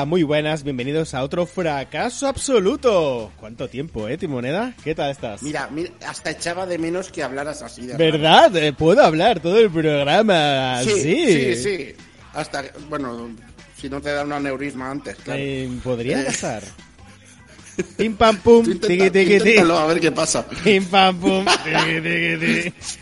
[0.00, 3.30] Hola, muy buenas, bienvenidos a otro fracaso absoluto.
[3.38, 4.72] ¿Cuánto tiempo, eh, Timoneda?
[4.82, 5.42] ¿Qué tal estás?
[5.42, 7.86] Mira, mira, hasta echaba de menos que hablaras así.
[7.86, 8.56] De ¿Verdad?
[8.56, 11.88] Eh, puedo hablar todo el programa Sí, sí, sí.
[12.32, 13.28] Hasta, bueno,
[13.76, 15.38] si no te da un aneurisma antes, claro.
[15.38, 16.62] Eh, Podría pasar.
[17.98, 19.04] Pim pam pum, tiqui.
[19.04, 20.46] inténtalo, a ver qué pasa.
[20.64, 21.44] Pim pam pum.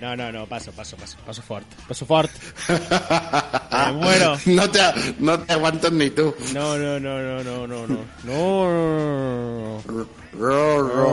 [0.00, 2.32] No, no, no, paso, paso, paso, paso fuerte, paso fuerte.
[2.68, 4.38] Me muero.
[4.46, 4.80] No te,
[5.18, 6.34] no te aguantas ni tú.
[6.54, 7.98] No, no, no, no, no, no, no.
[8.24, 9.82] No,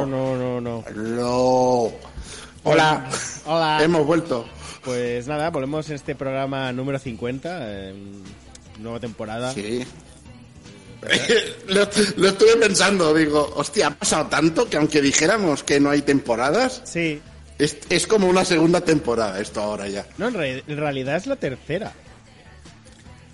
[0.05, 0.84] no, no, no, no.
[2.63, 3.10] Hola.
[3.46, 3.84] Hola.
[3.84, 4.48] Hemos vuelto.
[4.84, 7.93] Pues nada, volvemos en este programa número 50, eh,
[8.80, 9.52] nueva temporada.
[9.54, 9.85] Sí.
[11.68, 16.02] lo, lo estuve pensando, digo, hostia, ha pasado tanto que aunque dijéramos que no hay
[16.04, 17.21] temporadas, Sí.
[17.60, 20.05] Es, es como una segunda temporada esto ahora ya.
[20.18, 21.91] No, en, re- en realidad es la tercera.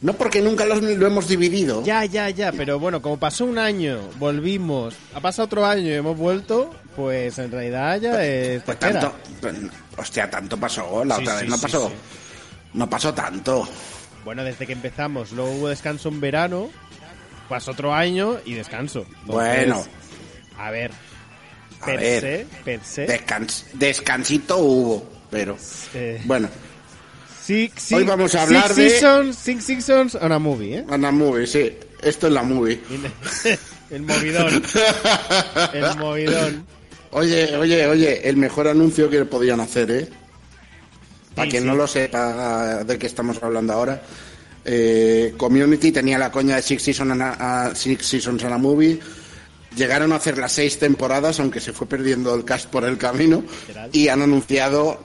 [0.02, 1.82] No porque nunca los- lo hemos dividido.
[1.84, 5.94] Ya, ya, ya, pero bueno, como pasó un año, volvimos, ha pasado otro año y
[5.94, 9.56] hemos vuelto, pues en realidad ya es Pues tanto, pues,
[9.98, 11.92] hostia, tanto pasó, la Sí, otra sí, vez no sí, pasó,
[12.74, 13.66] no pasó tanto.
[14.26, 16.70] Bueno, desde que empezamos, luego hubo descanso en verano,
[17.48, 19.06] pasó otro año y descanso.
[19.22, 19.26] Entonces,
[19.68, 19.86] Bueno.
[20.58, 20.92] A ver,
[21.84, 22.22] A per ver.
[22.22, 25.58] se, per se, Descans- descansito hubo, pero
[25.94, 26.48] eh, bueno,
[27.44, 30.86] six, six- Hoy vamos a hablar six de- seasons, six seasons on a movie, ¿eh?
[30.90, 32.80] Ana Movie, sí, esto es la movie.
[33.92, 34.64] El movidón,
[35.74, 36.66] el movidón.
[37.12, 40.10] Oye, oye, oye, el mejor anuncio que podían hacer, ¿eh?
[41.36, 41.70] Para Sí, quien sí.
[41.70, 44.02] no lo sepa de qué estamos hablando ahora,
[44.66, 48.58] eh, Community tenía la coña de Six Seasons on a, a- Six Seasons on a
[48.58, 49.00] Movie.
[49.76, 53.44] Llegaron a hacer las seis temporadas, aunque se fue perdiendo el cast por el camino,
[53.68, 53.90] Literal.
[53.92, 55.04] y han anunciado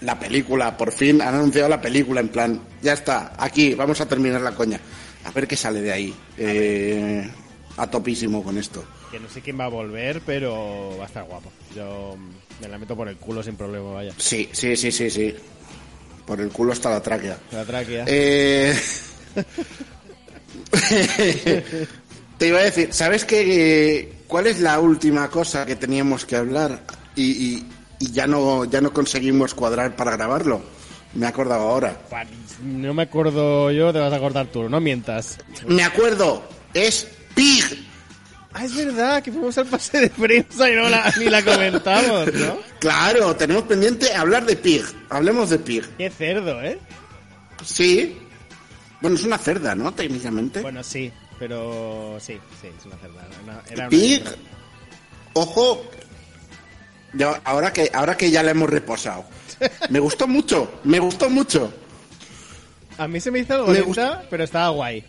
[0.00, 4.06] la película, por fin han anunciado la película, en plan, ya está, aquí, vamos a
[4.08, 4.80] terminar la coña.
[5.24, 6.14] A ver qué sale de ahí.
[6.36, 7.30] Eh,
[7.76, 8.84] a topísimo con esto.
[9.10, 11.52] Que no sé quién va a volver, pero va a estar guapo.
[11.76, 12.16] Yo
[12.60, 14.12] me la meto por el culo sin problema, vaya.
[14.16, 15.34] Sí, sí, sí, sí, sí.
[16.26, 17.38] Por el culo está la tráquea.
[17.52, 18.04] La tráquea.
[18.08, 18.74] Eh...
[22.42, 24.14] Te iba a decir, ¿sabes qué?
[24.26, 26.82] ¿Cuál es la última cosa que teníamos que hablar
[27.14, 27.66] y, y-
[28.00, 30.60] y ya no ya no conseguimos cuadrar para grabarlo?
[31.14, 32.00] Me he acordado ahora.
[32.60, 35.38] No me acuerdo yo, te vas a acordar tú, no mientas.
[35.68, 36.42] Me acuerdo,
[36.74, 37.62] es Pig.
[38.52, 42.26] Ah, es verdad, que fuimos al pase de prensa y no la, ni la comentamos,
[42.34, 42.58] ¿no?
[42.80, 44.82] Claro, tenemos pendiente hablar de Pig.
[45.10, 45.84] Hablemos de Pig.
[45.96, 46.76] Qué cerdo, ¿eh?
[47.64, 48.18] Sí.
[49.00, 49.92] Bueno, es una cerda, ¿no?
[49.94, 50.60] Técnicamente.
[50.60, 53.26] Bueno, sí, pero sí, sí, es una cerda.
[53.42, 54.22] Una- era una Pig,
[55.32, 55.82] ojo,
[57.14, 59.24] yo, ahora que ahora que ya la hemos reposado,
[59.90, 61.72] me gustó mucho, me gustó mucho,
[62.96, 65.04] A mí se me hizo algo Me gusta- pero estaba guay.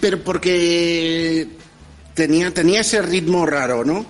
[0.00, 1.46] pero porque
[2.14, 4.04] tenía tenía ese ritmo raro, ¿no?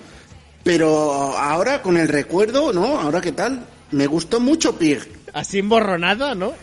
[0.63, 2.99] Pero ahora con el recuerdo, ¿no?
[2.99, 4.99] Ahora qué tal, me gustó mucho Pig.
[5.33, 6.53] Así emborronada, ¿no?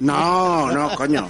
[0.00, 1.28] No, no, coño.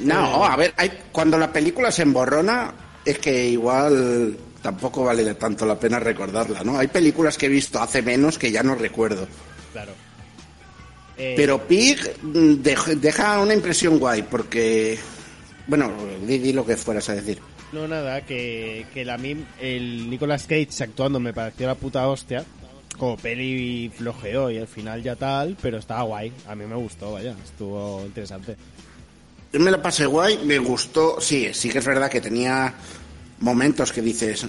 [0.00, 2.72] No, a ver, hay, cuando la película se emborrona,
[3.04, 6.78] es que igual tampoco vale tanto la pena recordarla, ¿no?
[6.78, 9.26] Hay películas que he visto hace menos que ya no recuerdo.
[9.72, 9.92] Claro.
[11.16, 14.98] Eh, Pero Pig mm, dej- deja una impresión guay, porque...
[15.66, 15.92] Bueno,
[16.26, 17.38] di, di lo que fueras a decir.
[17.72, 22.44] No, nada, que, que la, mim- el Nicolas Cage actuando me pareció la puta hostia.
[22.98, 26.32] Como peli flojeó y al final ya tal, pero estaba guay.
[26.48, 28.56] A mí me gustó, vaya, estuvo interesante.
[29.52, 31.20] Yo me la pasé guay, me gustó.
[31.20, 32.72] Sí, sí que es verdad que tenía
[33.40, 34.46] momentos que dices,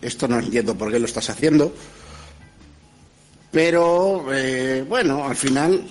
[0.00, 1.74] esto no entiendo por qué lo estás haciendo.
[3.50, 5.84] Pero, eh, bueno, al final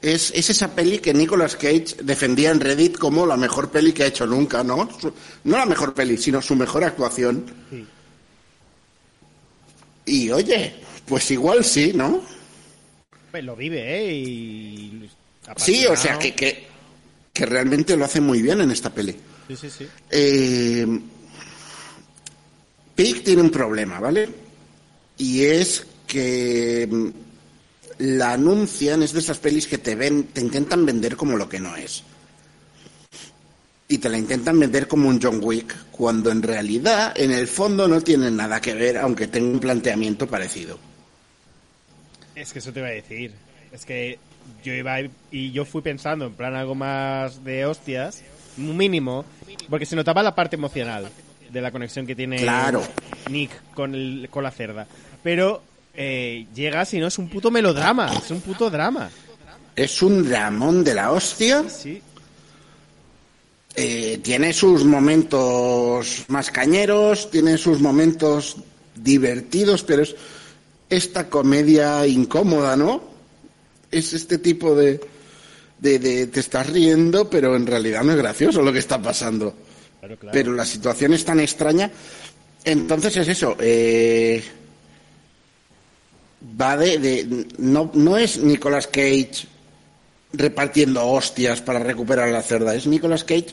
[0.00, 4.04] es, es esa peli que Nicolas Cage defendía en Reddit como la mejor peli que
[4.04, 4.88] ha hecho nunca, ¿no?
[5.00, 5.12] Su-
[5.44, 7.44] no la mejor peli, sino su mejor actuación.
[7.70, 7.86] Sí.
[10.06, 10.74] Y oye,
[11.06, 12.22] pues igual sí, ¿no?
[13.30, 14.14] Pues lo vive, ¿eh?
[14.14, 15.10] Y...
[15.56, 16.66] Sí, o sea, que,
[17.36, 19.14] que realmente lo hace muy bien en esta peli.
[19.48, 19.86] Sí, sí, sí.
[20.10, 20.86] Eh,
[22.94, 24.26] Pig tiene un problema, ¿vale?
[25.18, 27.08] Y es que mm,
[27.98, 31.60] la anuncian, es de esas pelis que te ven, te intentan vender como lo que
[31.60, 32.04] no es.
[33.86, 37.86] Y te la intentan vender como un John Wick, cuando en realidad, en el fondo,
[37.86, 40.78] no tienen nada que ver, aunque tenga un planteamiento parecido.
[42.34, 43.32] Es que eso te iba a decir.
[43.72, 44.18] Es que
[44.64, 44.96] yo iba
[45.30, 48.22] y yo fui pensando en plan algo más de hostias,
[48.56, 49.24] mínimo,
[49.68, 51.08] porque se notaba la parte emocional
[51.50, 52.82] de la conexión que tiene Claro.
[53.30, 54.86] Nick con, el, con la cerda.
[55.22, 55.62] Pero
[55.94, 59.10] eh, llegas y no es un puto melodrama, es un puto drama.
[59.74, 61.64] Es un dramón de la hostia.
[61.68, 62.00] Sí.
[63.74, 68.56] eh, tiene sus momentos más cañeros, tiene sus momentos
[68.94, 70.16] divertidos, pero es
[70.88, 73.15] esta comedia incómoda, ¿no?
[73.96, 75.00] Es este tipo de,
[75.78, 79.54] de, de te estás riendo, pero en realidad no es gracioso lo que está pasando.
[80.00, 80.32] Claro, claro.
[80.32, 81.90] Pero la situación es tan extraña.
[82.64, 83.56] Entonces es eso.
[83.60, 84.42] eh,
[86.60, 89.46] va de, de- no, no es Nicolas Cage
[90.32, 92.74] repartiendo hostias para recuperar la cerda.
[92.74, 93.46] Es Nicolas Cage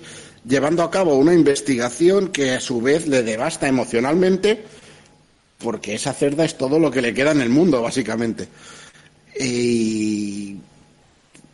[0.48, 4.64] llevando a cabo una investigación que a su vez le devasta emocionalmente
[5.60, 8.48] porque esa cerda es todo lo que le queda en el mundo, básicamente.
[9.40, 10.58] Y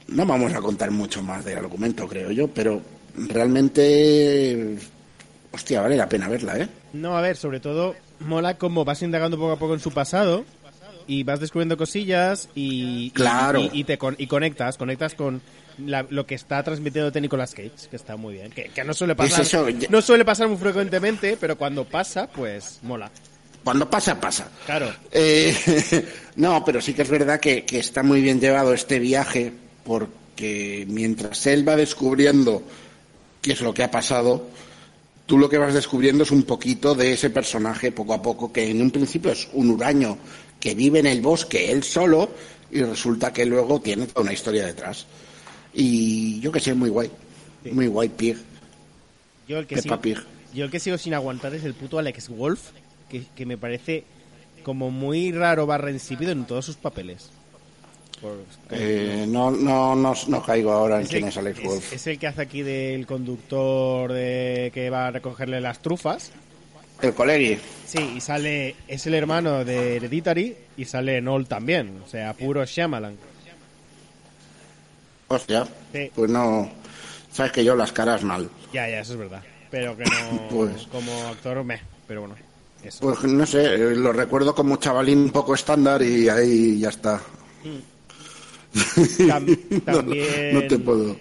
[0.08, 2.81] no vamos a contar mucho más del argumento, creo yo, pero
[3.16, 4.78] realmente,
[5.52, 6.68] hostia, vale la pena verla, ¿eh?
[6.94, 10.44] No, a ver, sobre todo mola como vas indagando poco a poco en su pasado
[11.08, 13.60] y vas descubriendo cosillas y, Claro.
[13.62, 15.42] y, y te con- y conectas, conectas con
[15.78, 19.16] la- lo que está transmitiéndote Nicolas Cage, que está muy bien, que, que no suele
[19.16, 23.10] pasar, eso, ya- no suele pasar muy frecuentemente, pero cuando pasa, pues mola.
[23.64, 24.50] Cuando pasa, pasa.
[24.66, 25.56] Claro, Eh,
[26.38, 29.52] no, pero sí que es verdad que, que está muy bien llevado este viaje
[29.84, 32.64] porque mientras él va descubriendo
[33.42, 34.48] qué es lo que ha pasado,
[35.26, 38.70] tú lo que vas descubriendo es un poquito de ese personaje poco a poco que
[38.70, 40.18] en un principio es un huraño
[40.60, 42.30] que vive en el bosque él solo
[42.72, 45.06] y resulta que luego tiene toda una historia detrás.
[45.74, 47.12] Y yo que sé, muy guay.
[47.72, 48.38] Muy guay, Pig.
[49.48, 50.18] yo el que sigo, Pig.
[50.54, 52.72] yo el que sigo sin aguantar es el puto Alex Wolf,
[53.10, 54.04] que, que me parece
[54.64, 57.30] como muy raro barra insípido en todos sus papeles.
[58.22, 61.94] Por- Eh, no, no, no, no caigo ahora en quién es Alex Wolf.
[61.94, 66.32] es el que hace aquí del conductor de que va a recogerle las trufas.
[67.02, 67.58] El colegui.
[67.88, 72.66] Sí, y sale, es el hermano de Hereditary y sale Noel también, o sea, puro
[72.66, 73.16] Shyamalan.
[75.30, 76.12] Hostia, Sí.
[76.14, 76.70] pues no.
[77.32, 78.50] Sabes que yo las caras mal.
[78.74, 79.44] Ya, ya, eso es verdad.
[79.72, 81.80] Pero que no, Pues- como actor, me.
[82.08, 82.36] Pero bueno,
[82.84, 83.00] eso.
[83.02, 87.20] Pues no sé, eh, lo recuerdo como chavalín un poco estándar y ahí ya está.
[88.74, 91.16] Tam- No, también, no te puedo.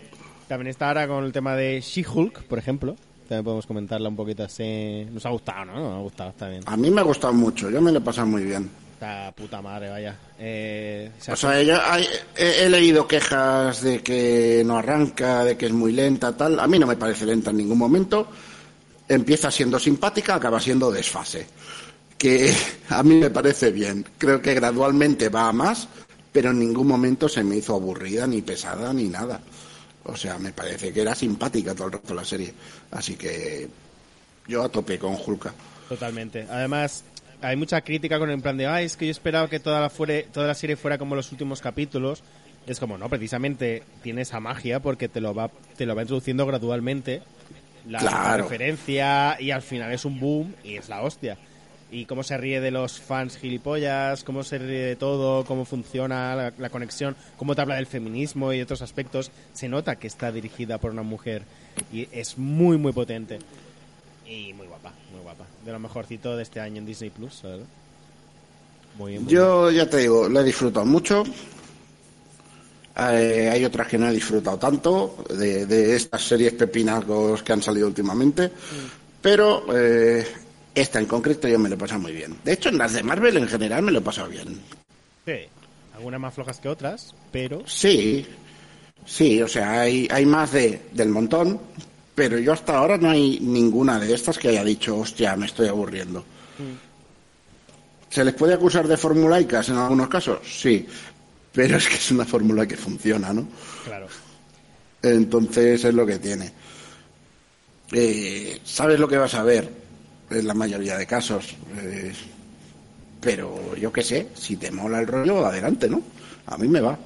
[0.48, 2.96] también está ahora con el tema de She-Hulk, por ejemplo.
[3.28, 5.06] También podemos comentarla un poquito así.
[5.12, 5.74] Nos ha gustado, ¿no?
[5.74, 6.62] Nos ha gustado, está bien.
[6.66, 8.70] A mí me ha gustado mucho, yo me lo he pasado muy bien.
[8.94, 10.18] Está puta madre, vaya.
[10.38, 12.06] Eh, se O sea, yo hay-
[12.36, 16.58] he, he leído quejas de que no arranca, de que es muy lenta, tal.
[16.58, 18.28] A mí no me parece lenta en ningún momento.
[19.08, 21.46] Empieza siendo simpática, acaba siendo desfase.
[22.16, 22.52] Que
[22.88, 24.04] a mí me parece bien.
[24.18, 25.88] Creo que gradualmente va a más,
[26.32, 29.40] pero en ningún momento se me hizo aburrida, ni pesada, ni nada.
[30.04, 32.52] O sea, me parece que era simpática todo el de la serie.
[32.90, 33.68] Así que
[34.46, 35.52] yo a tope con Hulka.
[35.88, 36.46] Totalmente.
[36.50, 37.04] Además,
[37.40, 39.90] hay mucha crítica con el plan de, ay, es que yo esperaba que toda la,
[39.90, 42.22] fuere, toda la serie fuera como los últimos capítulos.
[42.66, 46.46] Es como, no, precisamente tiene esa magia porque te lo va, te lo va introduciendo
[46.46, 47.22] gradualmente.
[47.88, 48.42] La, la Claro.
[48.44, 51.36] referencia y al final es un boom y es la hostia.
[51.90, 56.34] Y cómo se ríe de los fans gilipollas, cómo se ríe de todo, cómo funciona
[56.36, 59.30] la, la conexión, cómo te habla del feminismo y otros aspectos.
[59.54, 61.42] Se nota que está dirigida por una mujer
[61.90, 63.38] y es muy, muy potente.
[64.26, 65.46] Y muy guapa, muy guapa.
[65.64, 67.42] De lo mejorcito de este año en Disney Plus.
[68.98, 69.24] Muy bien.
[69.24, 71.24] muy Yo ya te digo, lo he disfrutado mucho.
[72.98, 77.62] Eh, hay otras que no he disfrutado tanto de, de estas series pepinacos que han
[77.62, 78.50] salido últimamente,
[79.22, 80.26] pero eh,
[80.74, 82.36] esta en concreto yo me lo he pasado muy bien.
[82.44, 84.60] De hecho, en las de Marvel en general me lo he pasado bien.
[85.24, 85.32] Sí,
[85.94, 88.26] algunas más flojas que otras, pero Sí,
[89.06, 91.60] sí, o sea, hay, hay más de, del montón,
[92.16, 95.68] pero yo hasta ahora no hay ninguna de estas que haya dicho, hostia, me estoy
[95.68, 96.24] aburriendo.
[98.10, 100.38] ¿Se les puede acusar de formulaicas en algunos casos?
[100.42, 100.86] Sí,
[101.52, 103.46] pero es que es una fórmula que funciona, ¿no?
[103.84, 104.06] claro.
[105.02, 106.52] Entonces es lo que tiene.
[107.92, 109.70] Eh, sabes lo que vas a ver
[110.30, 111.54] en la mayoría de casos.
[111.80, 112.12] eh,
[113.20, 116.00] pero yo qué sé, si te mola el rollo, adelante, ¿no?
[116.46, 116.98] A mí me va.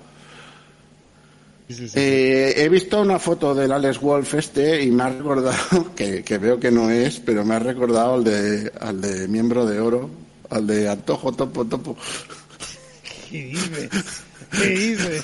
[1.68, 1.98] Sí, sí, sí.
[1.98, 6.38] Eh, he visto una foto del Alex Wolf este y me ha recordado, que, que
[6.38, 10.10] veo que no es, pero me ha recordado al de, al de miembro de oro,
[10.50, 11.96] al de Antojo Topo Topo.
[13.30, 13.90] ¿Qué dices?
[14.52, 15.22] ¿Qué dices?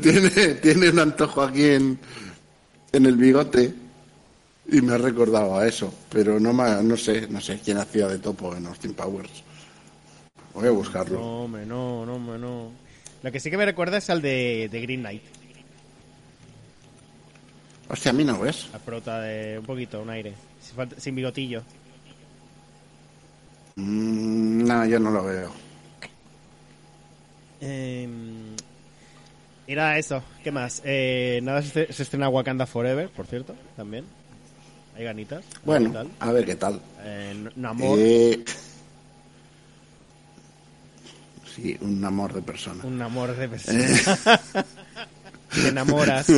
[0.00, 1.98] tiene, tiene un antojo aquí en,
[2.92, 3.74] en el bigote
[4.70, 8.06] y me ha recordado a eso, pero no, me- no sé, no sé quién hacía
[8.06, 9.42] de topo en Austin Powers.
[10.54, 11.18] Voy a buscarlo.
[11.18, 12.70] No, hombre, no, no, hombre, no.
[13.22, 15.22] Lo que sí que me recuerda es al de, de Green Knight.
[17.88, 18.68] Hostia, a mí no ves.
[18.72, 20.34] La prota de un poquito, un aire.
[20.60, 21.62] Sin, falta- sin bigotillo.
[23.76, 25.50] Mm, no, yo no lo veo.
[27.60, 28.08] Eh,
[29.66, 30.22] era eso.
[30.42, 30.82] ¿Qué más?
[30.84, 34.04] Eh, nada, se, estrena Wakanda Forever, por cierto, también.
[34.96, 35.44] Hay ganitas.
[35.64, 36.08] Bueno, ¿Qué tal?
[36.18, 36.80] a ver qué tal.
[37.02, 38.44] Eh, Namor, Eh,
[41.54, 42.84] Sí, un amor de persona.
[42.84, 43.84] un amor de persona.
[45.54, 46.26] Te enamoras.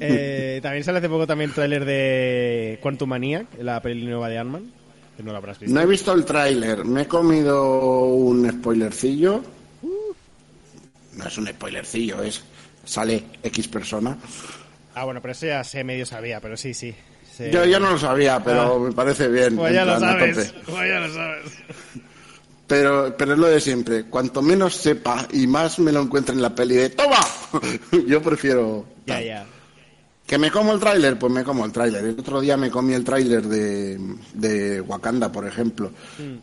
[0.00, 4.38] Eh, también sale hace poco también el tráiler de Quantum Maniac, la peli nueva de
[4.38, 4.72] Ant-Man,
[5.16, 5.74] que no lo habrás visto.
[5.74, 9.42] No he visto el tráiler, me he comido un spoilercillo.
[11.16, 12.42] No es un spoilercillo, es
[12.84, 14.16] sale X persona.
[14.94, 16.94] Ah, bueno, pero eso ya sé, medio sabía, pero sí, sí.
[17.36, 17.44] Sí.
[17.50, 18.78] Yo, yo no lo sabía, pero Ah.
[18.78, 19.56] me parece bien.
[19.56, 20.54] Pues ya lo sabes.
[20.66, 21.52] Pues ya lo sabes.
[22.66, 24.04] Pero, pero es lo de siempre.
[24.04, 27.18] Cuanto menos sepa y más me lo encuentre en la peli de ¡Toma!
[28.06, 28.86] Yo prefiero...
[29.06, 29.46] Ya, ya.
[30.26, 31.18] ¿Que me como el tráiler?
[31.18, 32.04] Pues me como el tráiler.
[32.04, 33.98] El otro día me comí el tráiler de,
[34.32, 35.90] de Wakanda, por ejemplo.
[36.18, 36.38] Mm.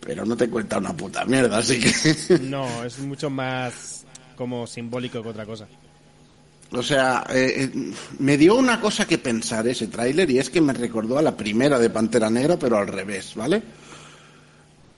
[0.00, 2.38] Pero no te cuenta una puta mierda, así que...
[2.40, 4.04] No, es mucho más
[4.36, 5.66] como simbólico que otra cosa.
[6.72, 10.60] O sea, eh, eh, me dio una cosa que pensar ese tráiler y es que
[10.60, 13.62] me recordó a la primera de Pantera Negra, pero al revés, ¿vale?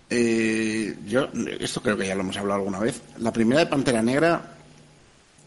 [0.08, 3.00] Eh, yo, esto creo que ya lo hemos hablado alguna vez.
[3.18, 4.54] La primera de Pantera Negra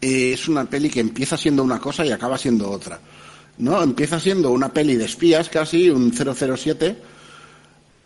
[0.00, 3.00] eh, es una peli que empieza siendo una cosa y acaba siendo otra.
[3.58, 3.82] ¿No?
[3.82, 6.96] Empieza siendo una peli de espías casi, un 007,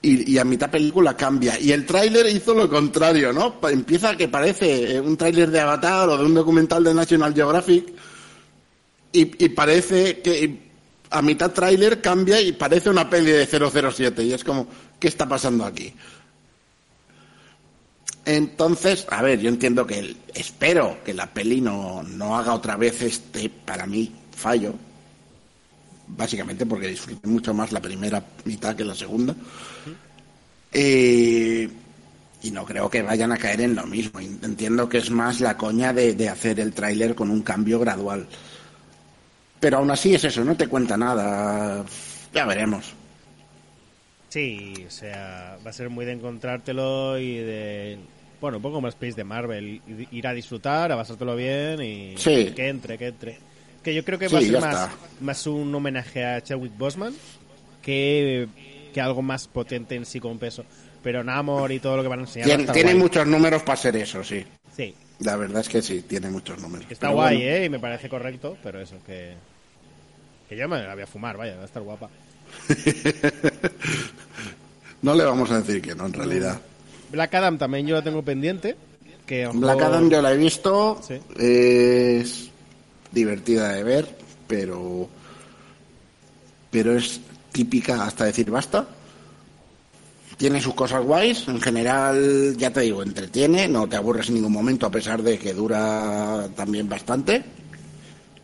[0.00, 1.60] y, y a mitad película cambia.
[1.60, 3.56] Y el tráiler hizo lo contrario, ¿no?
[3.68, 7.92] Empieza que parece eh, un tráiler de Avatar o de un documental de National Geographic
[9.12, 10.72] y, y parece que
[11.10, 14.66] a mitad tráiler cambia y parece una peli de 007 y es como,
[14.98, 15.92] ¿qué está pasando aquí?
[18.24, 23.02] Entonces, a ver, yo entiendo que espero que la peli no, no haga otra vez
[23.02, 24.74] este, para mí, fallo.
[26.06, 29.34] Básicamente porque disfruté mucho más la primera mitad que la segunda.
[30.72, 31.68] Eh,
[32.42, 34.20] y no creo que vayan a caer en lo mismo.
[34.20, 38.26] Entiendo que es más la coña de, de hacer el tráiler con un cambio gradual.
[39.58, 41.84] Pero aún así es eso, no te cuenta nada.
[42.32, 42.94] Ya veremos.
[44.32, 47.98] Sí, o sea, va a ser muy de encontrártelo y de...
[48.40, 49.82] Bueno, un poco más space de Marvel.
[50.10, 52.14] Ir a disfrutar, a pasártelo bien y...
[52.16, 52.50] Sí.
[52.56, 53.38] Que entre, que entre.
[53.84, 54.96] Que yo creo que Sí, va a ser más, está.
[55.20, 57.12] más un homenaje a Chadwick Boseman
[57.82, 58.48] que,
[58.94, 60.64] que algo más potente en sí con peso.
[61.02, 62.98] Pero Namor y todo lo que van a enseñar a Tiene, guay.
[63.02, 64.42] muchos números para ser eso, sí.
[64.74, 66.86] Sí, La verdad es que sí, tiene muchos números.
[66.86, 67.64] que está Pero guay, bueno, ¿eh?
[67.66, 69.34] Y me parece correcto, pero eso, que...
[70.48, 72.08] Que yo me la voy a fumar, vaya, va a estar guapa.
[75.02, 76.60] No le vamos a decir que no, en realidad.
[77.10, 78.76] Black Adam también yo lo tengo pendiente.
[79.26, 81.00] Que ojo- Black Adam yo la he visto.
[81.06, 81.14] Sí.
[81.42, 82.48] Es
[83.10, 84.16] divertida de ver,
[84.46, 85.08] pero.
[86.70, 88.86] Pero es típica hasta decir basta.
[90.36, 91.46] Tiene sus cosas guays.
[91.48, 93.66] En general, ya te digo, entretiene.
[93.68, 97.42] No te aburres en ningún momento, a pesar de que dura también bastante.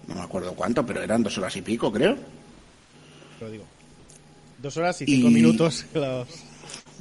[0.09, 2.17] No me acuerdo cuánto, pero eran dos horas y pico, creo.
[3.41, 3.65] Lo digo.
[4.59, 5.85] Dos horas y cinco Y- minutos.
[5.95, 6.29] los-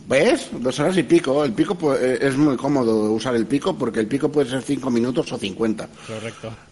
[0.08, 0.48] ¿Ves?
[0.54, 1.44] Dos horas y pico.
[1.44, 4.90] El pico pues, es muy cómodo usar el pico porque el pico puede ser cinco
[4.90, 5.88] minutos o cincuenta.
[6.08, 6.54] Correcto.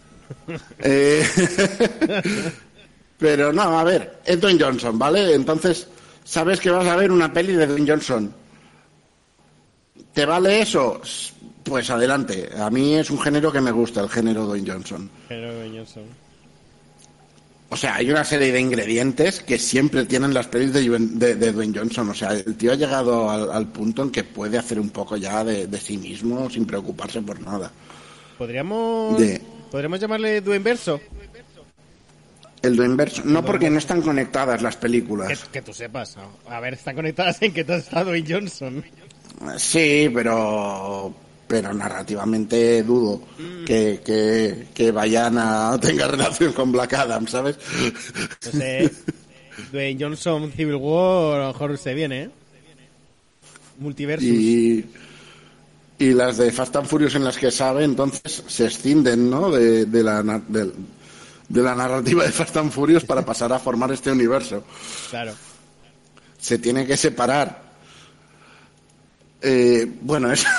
[0.80, 1.24] Eh,
[3.20, 5.36] pero no, a ver, es Dwayne Johnson, ¿vale?
[5.36, 5.88] Entonces,
[6.24, 8.34] sabes que vas a ver una peli de Dwayne Johnson.
[10.14, 11.00] ¿Te vale eso?
[11.64, 12.50] Pues adelante.
[12.58, 15.10] A mí es un género que me gusta, el género Dwayne Johnson.
[15.28, 16.04] Pero Johnson.
[17.70, 21.36] O sea, hay una serie de ingredientes que siempre tienen las pelis de, Dwayne- de-
[21.36, 22.10] de Dwayne Johnson.
[22.10, 25.18] O sea, el tío ha llegado al, al punto en que puede hacer un poco
[25.18, 27.72] ya de, de sí mismo sin preocuparse por nada.
[28.38, 29.20] ¿Podríamos,
[29.72, 31.00] ¿Podríamos llamarle Dwayne Verso?
[32.62, 35.46] El Dwayne Johnson, no porque no están conectadas las Que, películas.
[35.52, 36.18] que tú sepas.
[36.18, 36.30] ¿no?
[36.52, 38.84] A ver, están conectadas en que todo está Dwayne Johnson.
[39.58, 41.14] Sí, pero
[41.48, 43.22] pero narrativamente dudo
[43.66, 47.58] que, que, que vayan a tenga relación con Black Adam, ¿sabes?
[48.46, 48.92] No sé.
[49.72, 52.30] Dwayne Johnson Civil War, a lo mejor se viene, ¿eh?
[53.80, 54.28] Multiversus.
[54.28, 54.86] Y,
[56.00, 59.52] y las de Fast and Furious en las que sabe, entonces se escinden, ¿no?
[59.52, 60.74] De, de la, del-
[61.48, 64.64] de la narrativa de Fast and Furious para pasar a formar este universo.
[65.12, 65.34] Claro.
[66.40, 67.65] Se tiene que separar.
[69.42, 70.48] Eh, bueno, eso.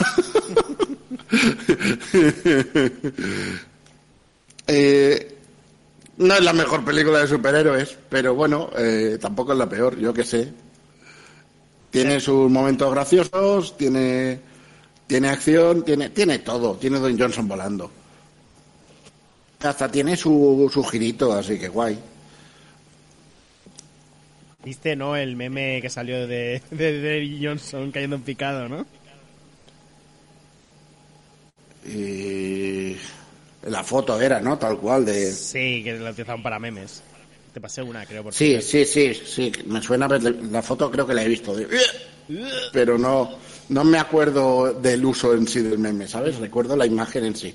[4.69, 5.37] Eh,
[6.17, 10.13] no es la mejor película de superhéroes, pero bueno, eh, tampoco es la peor, yo
[10.13, 10.53] qué sé.
[11.91, 14.41] Tiene sus momentos graciosos, tiene,
[15.07, 16.75] tiene acción, tiene, tiene todo.
[16.75, 17.91] Tiene Don Johnson volando.
[19.63, 21.99] Hasta tiene su, su girito, así que guay.
[24.67, 25.15] ¿Viste, no?
[25.17, 28.85] El meme que salió de, de Johnson cayendo en picado, ¿no?
[31.85, 32.97] Y
[33.63, 34.59] la foto era, ¿no?
[34.59, 35.31] Tal cual, de...
[35.31, 37.01] Sí, que lo utilizaban para memes.
[37.55, 38.25] Te pasé una, creo.
[38.25, 39.53] Por Sí, sí, sí, sí.
[39.67, 41.55] Me suena ver la foto, creo que la he visto.
[41.55, 41.69] de-
[42.73, 46.39] Pero no, no me acuerdo del uso en sí del meme, ¿sabes?
[46.39, 47.55] Recuerdo la imagen en sí.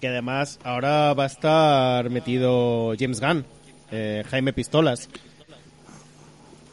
[0.00, 3.44] Que además ahora va a estar metido James Gunn,
[3.90, 5.08] eh, Jaime Pistolas.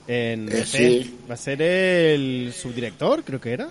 [0.08, 1.20] En Eh, sí.
[1.30, 3.70] Va a ser el subdirector, creo que era.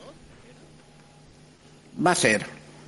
[2.05, 2.45] Va a ser,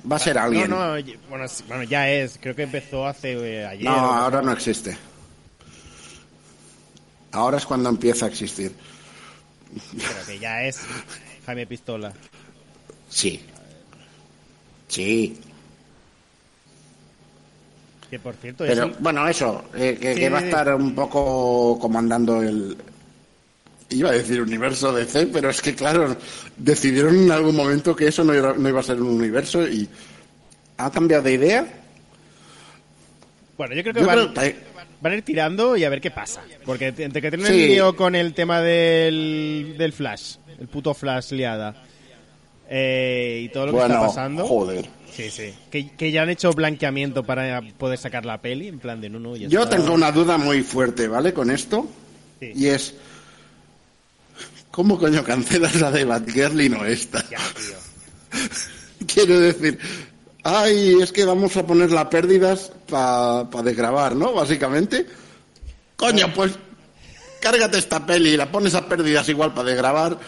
[0.09, 0.69] va a ser alguien.
[0.69, 2.37] No, no, bueno, bueno, ya es.
[2.41, 3.85] Creo que empezó hace eh, ayer.
[3.85, 4.97] No, ahora no existe.
[7.31, 8.73] Ahora es cuando empieza a existir.
[9.95, 10.81] Pero que ya es
[11.45, 12.13] Jaime Pistola.
[13.09, 13.41] Sí.
[14.87, 15.39] Sí.
[18.09, 20.95] Que por cierto, Pero es bueno, eso, eh, que, Sí, que va a estar un
[20.95, 22.77] poco comandando el...
[23.89, 26.15] Iba a decir universo DC, pero es que claro,
[26.57, 29.87] decidieron en algún momento que eso no, era- no iba a ser un universo y...
[30.77, 31.67] ¿Ha cambiado de idea?
[33.57, 34.55] bueno, yo creo que Yo van, creo que-
[35.01, 36.41] van a ir tirando y a ver qué pasa.
[36.65, 37.63] Porque entre que tienen Sí.
[37.63, 41.83] el lío con el tema del, del Flash, el puto Flash liada,
[42.69, 44.45] eh, y todo lo que bueno, está pasando.
[44.47, 44.89] joder.
[45.13, 45.53] Sí, sí.
[45.71, 49.19] Que, que ya han hecho blanqueamiento para poder sacar la peli, en plan de no,
[49.19, 49.35] no.
[49.35, 49.77] ya Yo está.
[49.77, 51.33] tengo una duda muy fuerte, ¿vale?
[51.33, 51.87] Con esto.
[52.39, 52.51] Sí.
[52.55, 52.93] Y es...
[54.71, 57.23] ¿Cómo coño cancelas la de Batgirl y no esta?
[57.31, 59.07] Ya, tío.
[59.07, 59.79] Quiero decir,
[60.43, 64.33] ay, es que vamos a poner las pérdidas para desgrabar, ¿no?
[64.33, 65.07] Básicamente.
[65.95, 66.51] Coño, pues
[67.41, 70.19] cárgate esta peli y la pones a pérdidas igual para desgrabar,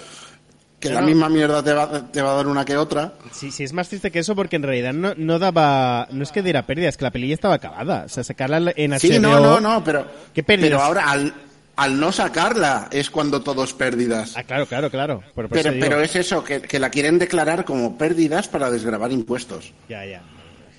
[0.80, 3.14] que la misma mierda te va, te va a dar una que otra.
[3.32, 6.08] Sí, sí, es más triste que eso porque en realidad no, no daba.
[6.12, 8.04] No es que diera pérdida, es que la peli ya estaba acabada.
[8.06, 9.00] O sea, sacarla en HBO.
[9.00, 10.70] Sí, no, no, no, pero, ¿Qué pérdidas?
[10.72, 11.34] pero ahora al,
[11.76, 14.34] al no sacarla es cuando todo es pérdidas.
[14.38, 15.24] Ah, claro, claro, claro.
[15.36, 19.74] Pero, pero es eso, que, que la quieren declarar como pérdidas para desgravar impuestos.
[19.90, 20.22] Ya, ya.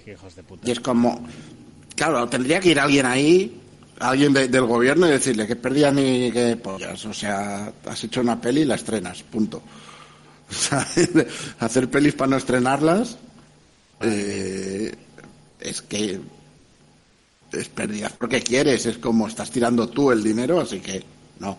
[0.07, 0.67] Hijos de puta.
[0.67, 1.27] Y es como,
[1.95, 3.61] claro, tendría que ir alguien ahí,
[3.99, 7.05] alguien de- del gobierno y decirle que perdías ni que pollas.
[7.05, 9.63] O sea, has hecho una peli y la estrenas, punto.
[10.53, 10.87] O sea,
[11.61, 13.19] hacer pelis para no estrenarlas
[14.01, 14.93] eh,
[15.61, 16.19] es que
[17.53, 21.03] es pérdidas porque quieres, es como estás tirando tú el dinero, así que
[21.39, 21.59] no,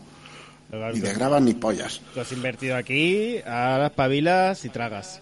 [0.94, 2.02] ni de graban ni pollas.
[2.14, 5.20] Tú has invertido aquí, ahora pabilas y tragas.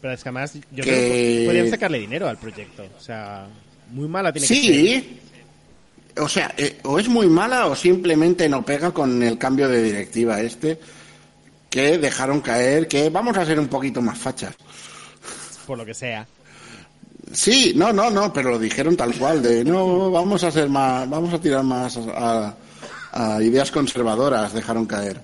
[0.00, 2.84] Pero es que además yo Que- creo que podrían sacarle dinero al proyecto.
[2.96, 3.46] O sea,
[3.90, 4.62] muy mala tiene que ser.
[4.64, 5.18] Sí,
[6.18, 9.82] o sea, eh, o es muy mala o simplemente no pega con el cambio de
[9.82, 10.78] directiva este
[11.70, 14.54] que dejaron caer que vamos a ser un poquito más fachas.
[15.66, 16.26] Por lo que sea.
[17.32, 21.08] Sí, no, no, no, pero lo dijeron tal cual de no vamos a ser más,
[21.08, 22.54] vamos a tirar más a,
[23.12, 25.20] a ideas conservadoras, dejaron caer.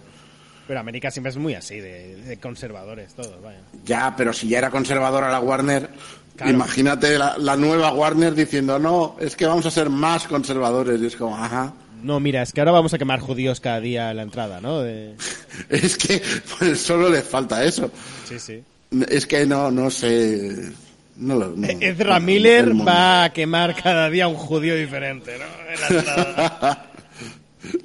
[0.66, 3.60] Pero América siempre es muy así, de, de conservadores todos, vaya.
[3.84, 5.88] Ya, pero si ya era conservadora la Warner,
[6.36, 6.50] Claro.
[6.52, 11.00] imagínate la, la nueva Warner diciendo no, es que vamos a ser más conservadores.
[11.00, 11.72] Y es como, ajá.
[12.04, 14.80] No, mira, es que ahora vamos a quemar judíos cada día en la entrada, ¿no?
[14.82, 15.14] De-
[15.70, 16.22] Es que
[16.58, 17.90] pues, solo les falta eso.
[18.28, 18.62] Sí, sí.
[19.08, 20.70] Es que no, no sé.
[21.16, 25.90] No no- Ezra no, Miller va a quemar cada día un judío diferente, ¿no?
[25.90, 26.88] En la.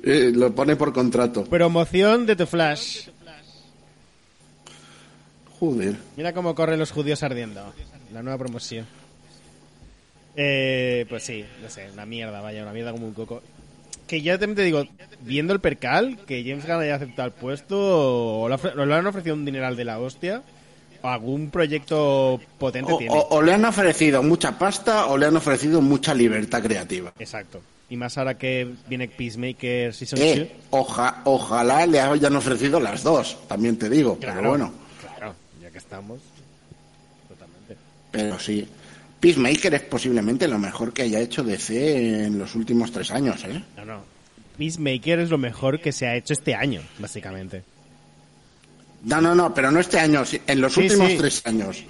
[0.03, 1.45] Eh, lo pone por contrato.
[1.45, 3.07] Promoción de The Flash.
[5.59, 5.95] Joder.
[6.17, 7.73] Mira cómo corren los judíos ardiendo.
[8.13, 8.85] La nueva promoción.
[10.35, 13.41] Eh, pues sí, no sé, una mierda, vaya, una mierda como un coco.
[14.09, 14.85] Que ya te digo,
[15.21, 17.77] viendo el percal, que James Gunn haya aceptado el puesto,
[18.41, 18.55] o le,
[18.95, 20.41] han ofrecido un dineral de la hostia,
[21.03, 23.13] o algún proyecto potente O, tiene.
[23.15, 27.13] o- o le han ofrecido mucha pasta o le han ofrecido mucha libertad creativa.
[27.19, 27.61] Exacto.
[27.91, 33.37] Y más ahora que viene Peacemaker Season Eh, oja- ojalá le hayan ofrecido las dos,
[33.47, 34.17] también te digo.
[34.19, 34.33] 2.
[34.35, 34.73] Pero bueno,
[35.17, 36.19] Claro, ya que estamos.
[37.27, 37.75] Totalmente.
[38.11, 38.67] pero sí.
[39.19, 43.61] Peacemaker es posiblemente lo mejor que haya hecho DC en los últimos tres años, ¿eh?
[43.77, 44.01] No, no.
[44.57, 47.63] Peacemaker es lo mejor que se ha hecho este año, básicamente.
[49.03, 51.17] No, no, no, pero no este año, en los Sí, últimos sí.
[51.17, 51.83] tres años.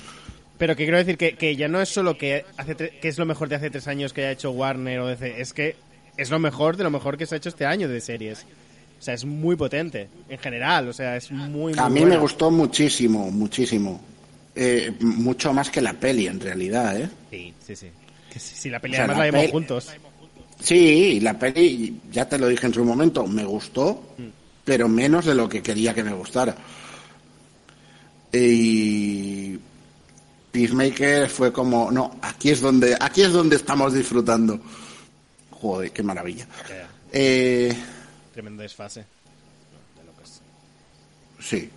[0.57, 3.25] Pero que quiero decir que, que ya no es solo que, hace que es lo
[3.25, 5.75] mejor de hace tres años que haya hecho Warner o DC, es que
[6.17, 8.45] es lo mejor de lo mejor que se ha hecho este año de series.
[8.99, 12.15] O sea, es muy potente, en general, o sea, es muy, muy A mí buena.
[12.15, 14.01] me gustó muchísimo, muchísimo.
[14.55, 17.09] Eh, mucho más que la peli, en realidad, ¿eh?
[17.29, 17.87] Sí, sí, sí.
[18.31, 19.91] Que si, si la O pelea sea, además la la peli- juntos.
[20.59, 24.27] Sí, la peli, ya te lo dije en su momento, me gustó, Mm.
[24.65, 26.55] pero menos de lo que quería que me gustara.
[28.31, 29.57] Y
[30.51, 34.59] Peacemaker fue como, no, aquí es donde, aquí es donde estamos disfrutando.
[35.51, 36.47] Joder, qué maravilla.
[36.67, 37.75] Ya, Eh,
[38.33, 39.01] tremendo desfase.
[39.01, 39.05] De
[41.43, 41.69] sí.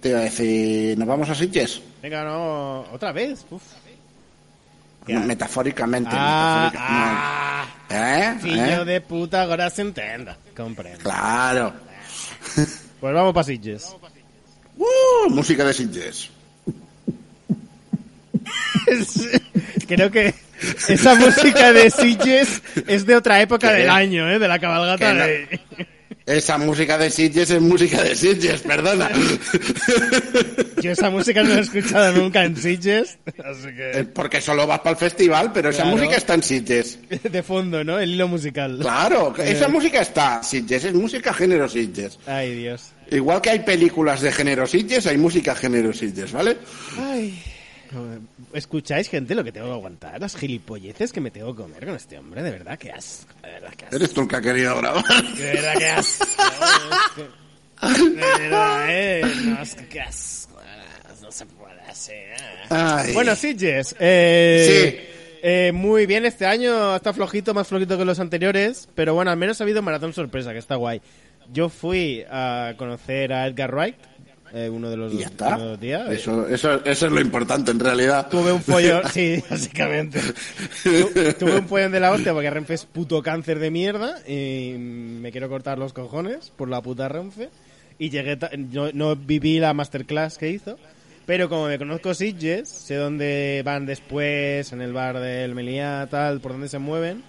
[0.00, 1.80] Te iba a decir, ¿nos vamos a Sitges?
[2.02, 3.44] Venga, no, otra vez.
[3.50, 3.62] Uf.
[5.06, 6.10] Metafóricamente.
[6.12, 7.40] Ah, metafóricamente.
[7.90, 8.34] ¿Eh?
[8.40, 8.84] Fillo ¿Eh?
[8.84, 10.36] de puta, ahora se entienda.
[10.56, 11.00] Comprendo.
[11.00, 11.72] Claro.
[13.00, 13.96] Pues vamos para Sitges.
[14.76, 16.30] Uh, música de Sitges.
[19.88, 20.34] Creo que
[20.88, 23.80] esa música de Sitges es de otra época ¿Qué?
[23.80, 24.38] del año, ¿eh?
[24.38, 25.84] De la cabalgata Que no.
[26.30, 29.10] Esa música de Sitges es música de Sitges, perdona.
[30.80, 34.04] Yo esa música no la he escuchado nunca en Sitges, así que...
[34.14, 35.96] porque solo vas para el festival, pero esa Claro.
[35.96, 36.98] música está en Sitges.
[37.30, 37.98] De fondo, ¿no?
[37.98, 38.78] El hilo musical.
[38.80, 39.50] Claro, Eh.
[39.52, 40.40] esa música está.
[40.42, 42.18] Sitges es música género Sitges.
[42.26, 42.92] Ay, Dios.
[43.10, 46.58] Igual que hay películas de género Sitges, hay música género Sitges, ¿vale?
[46.96, 47.42] Ay.
[48.52, 50.20] ¿Escucháis, gente, lo que tengo que aguantar?
[50.20, 52.42] Las gilipolleces que me tengo que comer con este hombre.
[52.42, 53.32] De verdad, que asco.
[53.42, 53.96] De verdad, que asco.
[53.96, 55.04] Eres tú el que ha querido grabar.
[55.36, 56.26] De verdad, que asco.
[57.82, 59.22] De verdad, eh.
[59.44, 60.60] No, es que qué asco.
[61.22, 62.34] No se puede hacer.
[62.70, 63.12] Ay.
[63.14, 63.94] Bueno, Sitges.
[64.00, 65.38] Eh, Sí.
[65.42, 66.96] eh, muy bien este año.
[66.96, 68.88] Está flojito, más flojito que los anteriores.
[68.96, 71.00] Pero bueno, al menos ha habido maratón sorpresa, que está guay.
[71.52, 73.96] Yo fui a conocer a Edgar Wright,
[74.52, 75.48] eh, uno de los Y ya dos- está.
[75.56, 76.10] uno de los días.
[76.10, 78.28] Eso, eso, eso es lo importante en realidad.
[78.30, 80.20] Tuve un follón, sí, básicamente.
[80.82, 84.74] Tu- Tuve un follón de la hostia porque Renfe es puto cáncer de mierda y
[84.78, 87.50] me quiero cortar los cojones por la puta Renfe.
[87.98, 88.38] Y llegué,
[88.72, 90.78] no, no viví la masterclass que hizo,
[91.26, 96.40] pero como me conozco Sitges, sé dónde van después, en el bar del Meliá, tal,
[96.40, 97.22] por dónde se mueven.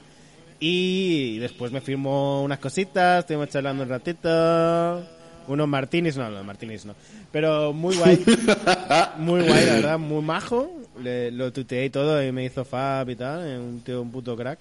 [0.62, 5.06] Y después me firmó unas cositas, estuvimos charlando un ratito.
[5.48, 6.94] Unos martinis, no, no, martinis no.
[7.32, 8.24] Pero muy guay.
[9.18, 10.72] Muy guay, la verdad, muy majo.
[11.02, 13.48] Le- lo tuteé y todo y me hizo fab y tal.
[13.48, 14.60] eh, Un tío, un puto crack.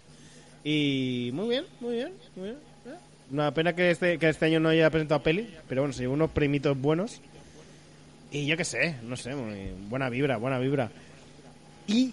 [0.64, 2.57] Y muy bien, muy bien, muy bien.
[3.31, 6.14] Una pena que este, que este año no haya presentado peli, pero bueno, se llevó
[6.14, 7.21] unos premitos buenos.
[8.33, 10.90] Y yo qué sé, no sé, muy- buena vibra, buena vibra.
[11.87, 12.12] Y,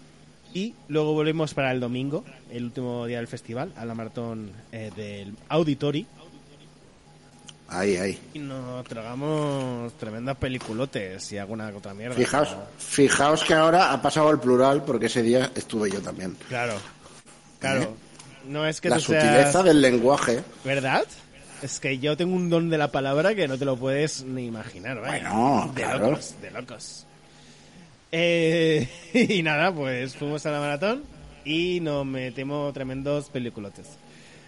[0.54, 4.92] y luego volvemos para el domingo, el último día del festival, a la maratón eh,
[4.96, 6.06] del Auditori.
[7.70, 8.20] Ahí, ahí.
[8.34, 12.16] Y nos tragamos tremendas peliculotes y alguna otra mierda.
[12.16, 16.38] Fijaos, pero- fijaos que ahora ha pasado al plural porque ese día estuve yo también.
[16.48, 16.76] Claro,
[17.60, 17.94] claro.
[18.48, 19.66] No es que La sutileza seas...
[19.66, 20.42] del lenguaje.
[20.64, 21.04] ¿Verdad?
[21.62, 24.46] Es que yo tengo un don de la palabra que no te lo puedes ni
[24.46, 25.30] imaginar, vaya.
[25.30, 26.10] Bueno, de claro.
[26.12, 27.06] locos, de locos.
[28.12, 31.04] Eh, y nada, pues fuimos a la maratón
[31.44, 33.88] y nos metemos tremendos peliculotes.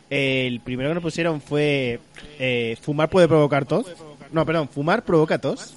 [0.09, 1.99] El primero que nos pusieron fue
[2.39, 3.85] eh, Fumar puede provocar tos.
[4.31, 5.75] No, perdón, Fumar provoca tos.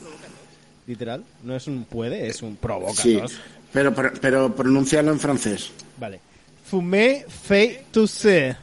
[0.87, 1.23] Literal.
[1.45, 3.39] No es un puede, es un provoca Sí, tos.
[3.73, 5.71] pero, pero, pero pronunciarlo en francés.
[5.99, 6.21] Vale.
[6.65, 8.57] Fumé fait tousser.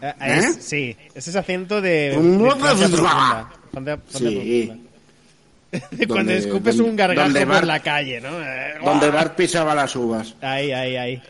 [0.00, 0.38] Eh, ¿Eh?
[0.38, 4.72] es- sí, es ese acento de, de Sí.
[6.08, 8.40] Cuando escupes un gargajo por la calle, ¿no?
[8.40, 9.10] Eh, Donde.
[9.10, 10.34] Bart pisaba las uvas.
[10.40, 11.22] Ahí, ahí, ahí.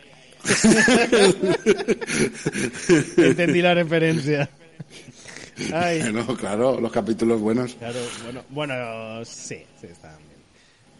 [3.17, 4.49] Entendí la referencia.
[5.73, 7.75] Ay, No, claro, los capítulos buenos.
[7.75, 10.29] claro, bueno, bueno, sí, sí, está bien.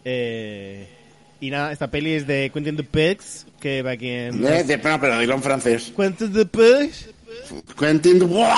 [0.04, 0.88] Eh,
[1.40, 4.44] y nada, esta peli es de Quentin Dupex, que va aquí en...
[4.46, 5.92] Eh, de- no, pero dilo en francés.
[5.94, 7.10] Quentin Dupex.
[7.78, 8.48] Quentin Dubois.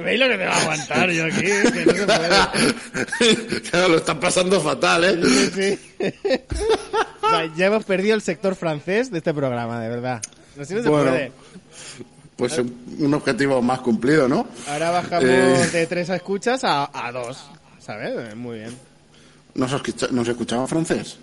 [0.03, 1.43] ¿Veis lo que te va a aguantar yo aquí?
[1.43, 3.61] Que no se puede.
[3.71, 5.21] Claro, lo están pasando fatal, ¿eh?
[5.55, 5.79] Sí.
[7.23, 10.21] O sea, ya hemos perdido el sector francés de este programa, de verdad.
[10.57, 11.11] No se Bueno.
[11.11, 11.33] puede.
[12.37, 14.47] Pues un objetivo más cumplido, ¿no?
[14.69, 15.69] Ahora bajamos Eh.
[15.73, 17.39] de tres escuchas a, a dos.
[17.79, 18.35] ¿Sabes?
[18.35, 18.77] Muy bien.
[19.55, 21.17] ¿Nos, escucha- nos escuchaba francés?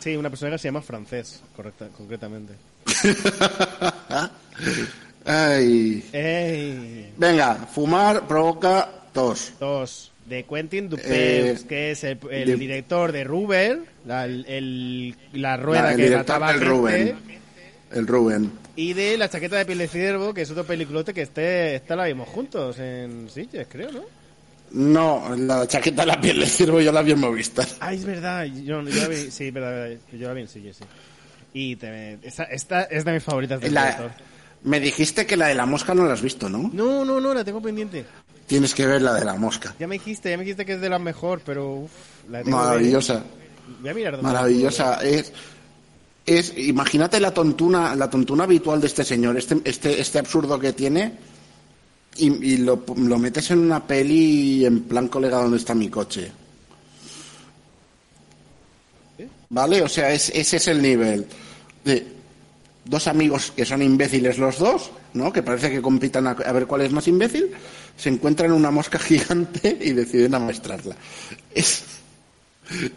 [0.00, 2.52] Sí, una persona que se llama francés, correcta, concretamente.
[5.24, 6.04] Ay.
[6.12, 7.12] ¡Ey!
[7.16, 9.52] Venga, fumar provoca tos.
[9.60, 10.12] Dos.
[10.26, 15.56] De Quentin Dupex, Eh, que es el, el de- director de Ruber, la, el- la
[15.56, 17.16] rueda La- el que director mataba del gente, Rubén.
[17.92, 18.52] El Rubén.
[18.76, 21.96] y de La chaqueta de piel de ciervo, que es otro peliculote que este, esta
[21.96, 24.02] la vimos juntos en Sitges, creo, ¿no?
[24.72, 27.62] No, la chaqueta de la piel de ciervo yo la habíamos visto.
[27.80, 28.44] Ah, es verdad.
[28.44, 30.84] Yo, yo la vi, sí, verdad, verdad, yo la vi en Sitges, sí.
[31.52, 34.12] Y te- esta, esta es de mis favoritas del director.
[34.62, 36.70] Me dijiste que la de la mosca no la has visto, ¿no?
[36.72, 38.04] No, no, no, la tengo pendiente.
[38.46, 39.74] Tienes que ver la de la mosca.
[39.78, 41.90] Ya me dijiste, ya me dijiste que es de las mejor, pero uf,
[42.28, 43.22] la tengo Maravillosa.
[43.80, 45.00] Voy a mirar Maravillosa.
[45.02, 45.32] Es,
[46.26, 50.72] es, imagínate la tontuna, la tontuna habitual de este señor, este, este, este absurdo que
[50.72, 51.12] tiene,
[52.16, 56.30] y, y lo, lo metes en una peli en plan colega donde está mi coche.
[59.48, 59.82] ¿Vale?
[59.82, 61.26] O sea, es, ese es el nivel
[61.84, 62.19] de
[62.84, 65.32] dos amigos que son imbéciles los dos, ¿no?
[65.32, 67.50] Que parece que compitan a, a ver cuál es más imbécil,
[67.96, 70.96] se encuentran una mosca gigante y deciden amaestrarla.
[71.54, 71.84] Es,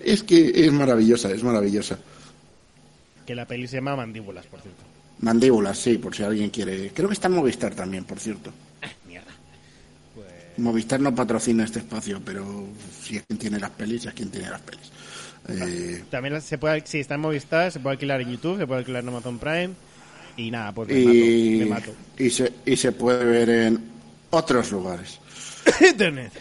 [0.04, 1.98] Es que es maravillosa, es maravillosa.
[3.26, 4.84] Que la peli se llama Mandíbulas, por cierto.
[5.20, 6.92] Mandíbulas, sí, por si alguien quiere.
[6.94, 8.52] Creo que está en Movistar también, por cierto.
[8.82, 9.32] Ah, mierda.
[10.14, 10.28] Pues...
[10.58, 12.68] Movistar no patrocina este espacio, pero
[13.02, 14.92] si es quien tiene las pelis, es quien tiene las pelis.
[15.48, 18.80] Eh, También se puede, si está en Movistar, se puede alquilar en YouTube, se puede
[18.80, 19.72] alquilar en Amazon Prime.
[20.38, 21.86] Y nada, pues me y, mato.
[21.88, 21.92] Me mato.
[22.18, 23.84] y, se, y se puede ver en
[24.32, 25.20] otros lugares.
[25.82, 26.32] Internet.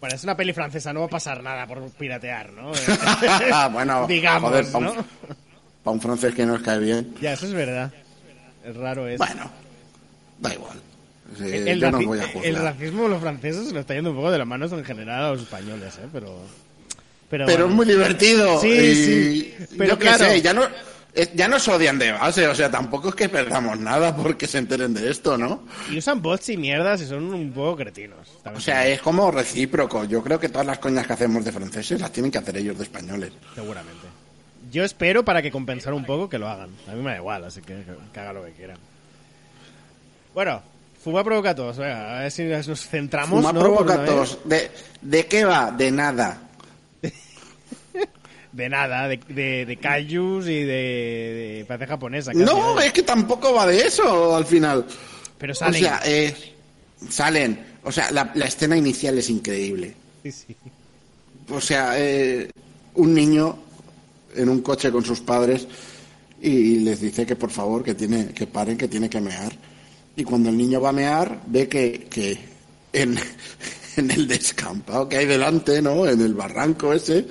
[0.00, 2.72] Bueno, es una peli francesa, no va a pasar nada por piratear, ¿no?
[3.72, 4.92] bueno, Digamos, joder, para ¿no?
[4.92, 5.04] un,
[5.82, 7.14] pa' un francés que nos cae bien.
[7.20, 7.92] Ya, eso es verdad.
[8.64, 9.24] Es raro eso.
[9.24, 9.50] Bueno,
[10.38, 10.80] da igual.
[11.40, 12.62] El, el yo no raci- voy a el juzgar.
[12.62, 15.24] racismo de los franceses se lo está yendo un poco de las manos en general
[15.24, 16.06] a los españoles, ¿eh?
[16.12, 16.38] Pero...
[17.28, 17.70] Pero, Pero bueno.
[17.70, 18.60] es muy divertido.
[18.60, 19.54] Sí, y sí.
[19.76, 20.24] Pero yo qué claro.
[20.26, 20.62] sé, ya no,
[21.34, 24.94] ya nos odian de base, o sea, tampoco es que perdamos nada porque se enteren
[24.94, 25.64] de esto, ¿no?
[25.90, 28.28] Y usan bots y mierdas y son un poco cretinos.
[28.54, 30.04] O sea, es como recíproco.
[30.04, 32.78] Yo creo que todas las coñas que hacemos de franceses las tienen que hacer ellos
[32.78, 33.32] de españoles.
[33.56, 34.06] Seguramente.
[34.70, 36.70] Yo espero para que compensar un poco que lo hagan.
[36.88, 38.78] A mí me da igual, así que que haga lo que quieran.
[40.32, 40.62] Bueno,
[41.06, 41.76] Fuma provoca a todos.
[41.76, 43.38] Venga, a ver si nos centramos.
[43.38, 43.60] Fuma ¿no?
[43.60, 44.10] Por provoca una vez.
[44.10, 44.38] tos.
[44.44, 44.70] ¿De,
[45.02, 45.70] ¿De qué va?
[45.70, 46.42] De nada.
[48.52, 52.32] De nada, de, de, de kaijus y de, de japonesa.
[52.32, 54.84] casi, No, es que tampoco va de eso al final.
[55.38, 55.80] Pero O salen.
[55.80, 56.34] sea, eh,
[57.08, 57.64] salen.
[57.84, 59.94] O sea, la, la escena inicial es increíble.
[60.24, 60.56] Sí, sí.
[61.50, 62.50] O sea, eh,
[62.94, 63.56] un niño
[64.34, 65.68] en un coche con sus padres
[66.42, 69.52] y les dice que por favor que tiene que paren que tiene que mear
[70.16, 72.38] y cuando el niño va a mear ve que, que
[72.92, 73.18] en,
[73.96, 77.26] en el descampado que hay delante no en el barranco ese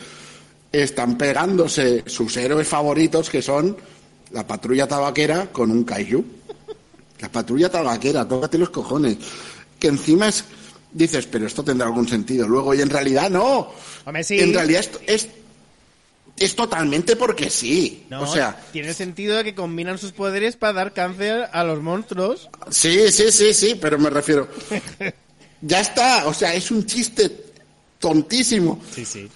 [0.72, 3.76] están pegándose sus héroes favoritos que son
[4.32, 6.24] la patrulla tabaquera con un kaiju.
[7.20, 9.18] La patrulla tabaquera tócate los cojones.
[9.80, 10.44] Que encima es
[10.92, 12.48] dices pero esto tendrá algún sentido.
[12.48, 13.72] Luego y en realidad no.
[14.06, 14.40] Hombre, sí.
[14.40, 15.30] en realidad esto es
[16.38, 18.06] es totalmente porque sí.
[18.10, 22.50] No, o sea, tiene sentido que combinan sus poderes para dar cáncer a los monstruos.
[22.70, 24.48] sí, sí, sí, sí, pero me refiero.
[25.62, 27.32] Ya está, o sea, es un chiste
[27.98, 28.80] tontísimo.
[28.94, 29.28] Sí, sí.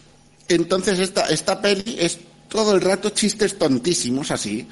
[0.48, 4.68] Entonces esta, esta peli es todo el rato chistes tontísimos así.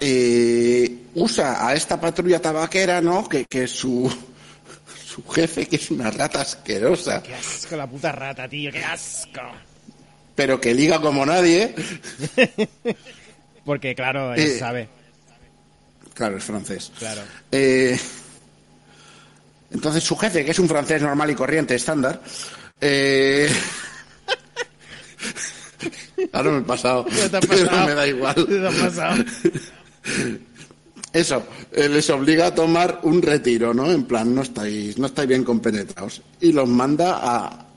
[0.00, 3.26] Eh, usa a esta patrulla tabaquera, ¿no?
[3.26, 4.12] Que, que su,
[5.06, 9.40] su jefe, que es una rata asquerosa, Qué asco la puta rata, tío, qué asco.
[10.38, 11.74] Pero que liga como nadie.
[13.64, 14.56] Porque, claro, él Eh.
[14.56, 14.88] sabe.
[16.14, 16.92] Claro, es francés.
[16.96, 17.22] Claro.
[17.50, 17.98] Eh,
[19.72, 22.22] entonces su jefe, que es un francés normal y corriente, estándar,
[22.80, 23.50] eh,
[26.32, 28.34] ahora me he pasado, ¿Qué te ha pero me da igual.
[28.36, 29.24] ¿Qué te ha pasado?
[31.12, 33.90] Eso, eh, les obliga a tomar un retiro, ¿no?
[33.90, 36.22] En plan, no estáis, no estáis bien compenetrados.
[36.40, 37.67] Y los manda a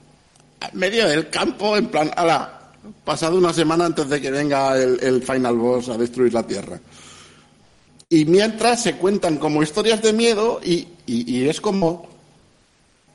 [0.74, 2.72] medio del campo, en plan, ala,
[3.04, 6.80] pasado una semana antes de que venga el, final boss a destruir la Tierra.
[8.10, 12.08] Y mientras se cuentan como historias de miedo y, y- y es como,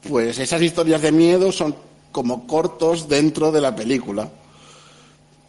[0.09, 1.77] pues esas historias de miedo son
[2.13, 4.31] como cortos dentro de la película.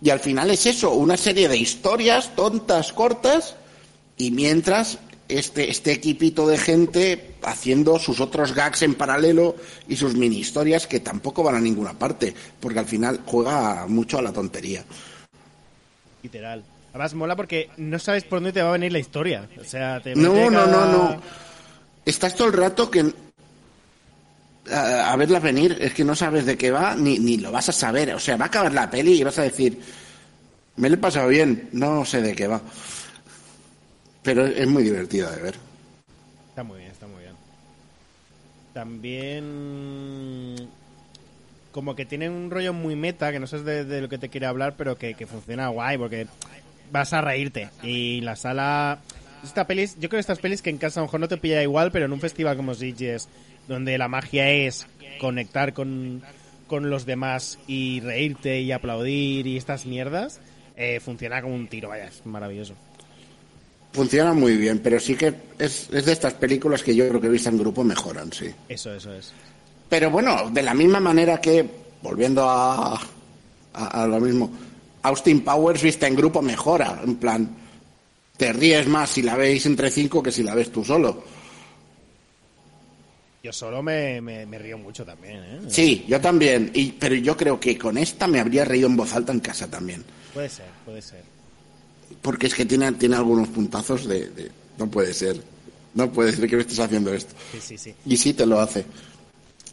[0.01, 3.55] Y al final es eso, una serie de historias tontas, cortas,
[4.17, 9.55] y mientras este, este equipito de gente haciendo sus otros gags en paralelo
[9.87, 14.17] y sus mini historias que tampoco van a ninguna parte, porque al final juega mucho
[14.19, 14.83] a la tontería.
[16.23, 16.63] Literal.
[16.89, 19.47] Además, mola porque no sabes por dónde te va a venir la historia.
[19.59, 21.21] O sea, te No, no, no, no.
[22.05, 23.13] Estás todo el rato que
[24.71, 27.69] a, a verla venir, es que no sabes de qué va ni, ni lo vas
[27.69, 28.13] a saber.
[28.13, 29.79] O sea, va a acabar la peli y vas a decir,
[30.77, 32.61] me lo he pasado bien, no sé de qué va.
[34.23, 35.55] Pero es muy divertida de ver.
[36.49, 37.35] Está muy bien, está muy bien.
[38.77, 40.69] También.
[41.71, 44.45] Como que tiene un rollo muy meta, que no sé de, lo que te quiere
[44.45, 46.27] hablar, pero que, que funciona guay, porque
[46.91, 47.71] vas a reírte.
[47.81, 48.99] Y la sala.
[49.43, 51.37] Esta pelis, yo creo que estas pelis que en casa a lo mejor no te
[51.37, 53.29] pilla igual, pero en un festival como Sitges,
[53.67, 54.85] donde la magia es
[55.19, 56.21] conectar con,
[56.67, 60.39] con los demás y reírte y aplaudir y estas mierdas,
[60.75, 62.75] eh, funciona como un tiro, vaya, es maravilloso.
[63.97, 67.29] Funciona muy bien, pero sí que es, es de estas películas que yo creo que
[67.29, 68.45] vista en grupo mejoran, sí.
[68.69, 69.33] Eso, eso es.
[69.89, 71.67] Pero bueno, de la misma manera que,
[72.03, 72.93] volviendo a,
[73.73, 74.51] a, a lo mismo,
[75.01, 77.01] Austin Powers vista en grupo mejora.
[77.03, 77.49] En plan,
[78.37, 81.23] te ríes más si la veis entre cinco que si la ves tú solo.
[83.41, 85.59] Yo solo me, me, me río mucho también, ¿eh?
[85.69, 86.69] Sí, yo también.
[86.75, 89.67] Y, pero yo creo que con esta me habría reído en voz alta en casa
[89.67, 90.03] también.
[90.35, 91.23] Puede ser, puede ser.
[92.21, 95.41] Porque es que tiene, tiene algunos puntazos de, de- No puede ser.
[95.93, 97.33] No puede ser que me estés haciendo esto.
[97.51, 97.95] Sí, sí, sí.
[98.05, 98.85] Y sí te lo hace.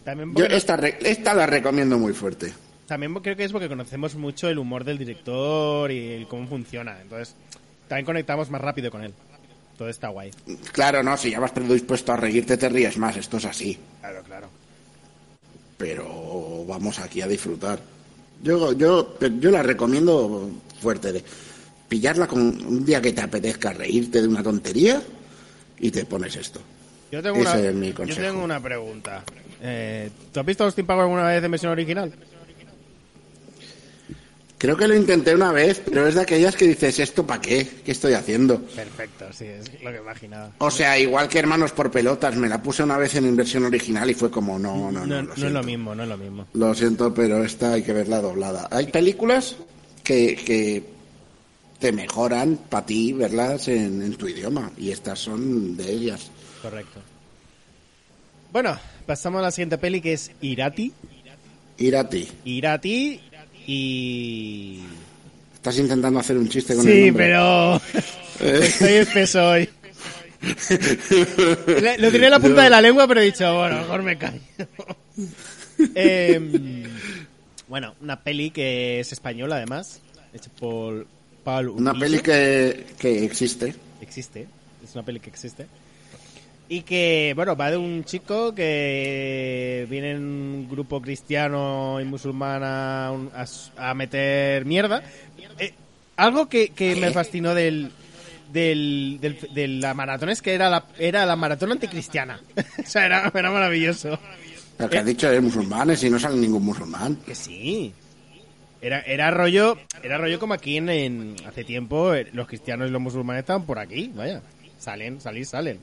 [0.05, 2.53] También Yo esta, esta la recomiendo muy fuerte.
[2.87, 7.01] también creo que es porque conocemos mucho el humor del director y el cómo funciona.
[7.01, 7.35] Entonces,
[7.89, 9.13] también conectamos más rápido con él.
[9.77, 10.31] Todo está guay.
[10.73, 13.17] Claro, no, si ya vas predispuesto a reírte, te ríes más.
[13.17, 13.79] Esto es así.
[14.01, 14.49] Claro, claro.
[15.77, 17.81] Pero vamos aquí a disfrutar.
[18.43, 20.49] Yo, yo, yo la recomiendo
[20.81, 21.13] fuerte.
[21.13, 21.25] De
[21.95, 25.01] pillarla con un día que te apetezca reírte de una tontería
[25.79, 26.61] y te pones esto.
[27.13, 28.21] Yo tengo, Ese una, es mi yo consejo.
[28.21, 29.23] tengo una pregunta.
[29.63, 32.13] Eh, ¿Tú has visto Austin Power alguna vez en versión original?
[34.59, 37.65] Creo que lo intenté una vez, pero es de aquellas que dices, ¿esto para qué?
[37.85, 38.61] ¿Qué estoy haciendo?
[38.61, 40.51] Perfecto, sí, es lo que imaginaba.
[40.59, 44.11] O sea, igual que Hermanos por Pelotas, me la puse una vez en versión original
[44.11, 45.07] y fue como, no, no, no.
[45.07, 46.47] No, no es lo mismo, no es lo mismo.
[46.55, 48.67] Lo siento, pero esta hay que verla doblada.
[48.73, 49.55] Hay películas
[50.03, 50.94] que, que
[51.79, 56.31] te mejoran para ti verlas en, en tu idioma y estas son de ellas.
[56.63, 57.01] Correcto.
[58.53, 60.93] Bueno, pasamos a la siguiente peli que es Irati.
[61.79, 62.29] Ir a ti.
[62.45, 63.21] Irati
[63.67, 64.81] y...
[65.55, 67.25] Estás intentando hacer un chiste con el Sí, nombre.
[67.27, 67.81] pero...
[68.41, 69.69] Estoy espeso hoy.
[71.99, 74.41] Lo tenía en la punta de la lengua, pero he dicho, bueno, mejor me callo.
[75.97, 76.85] Em,
[77.67, 80.01] bueno, una peli que es española, además.
[80.33, 81.07] Hecha por
[81.45, 83.75] Paul Una peli que, que existe.
[84.01, 84.47] existe,
[84.83, 85.67] es una peli que existe.
[86.69, 92.63] Y que, bueno, va de un chico que viene en un grupo cristiano y musulmán
[92.65, 93.45] a, a
[93.77, 95.03] a meter mierda.
[95.59, 95.75] Eh,
[96.17, 97.91] algo que, que me fascinó del,
[98.51, 102.41] del, del- de la maratón es que era la, era la maratón anticristiana.
[102.57, 104.19] o sea, era, era maravilloso.
[104.79, 107.17] Lo que has dicho es musulmanes y no sale ningún musulmán.
[107.27, 107.93] Que sí.
[108.85, 112.93] Era, era rollo era rollo como aquí en, en- hace tiempo eh, los cristianos y
[112.93, 114.43] los musulmanes estaban por aquí, vaya.
[114.79, 115.79] Salen, salir, salen.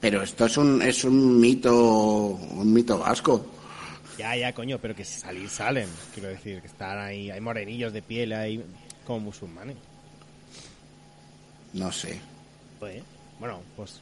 [0.00, 3.44] Pero esto es un, es un mito, un mito vasco.
[4.16, 5.88] Ya, ya, coño, pero que salir salen.
[6.14, 8.64] Quiero decir, que están ahí, hay morenillos de piel ahí
[9.06, 9.76] como musulmanes.
[11.74, 12.18] No sé.
[12.80, 13.02] Pues,
[13.38, 14.00] bueno, pues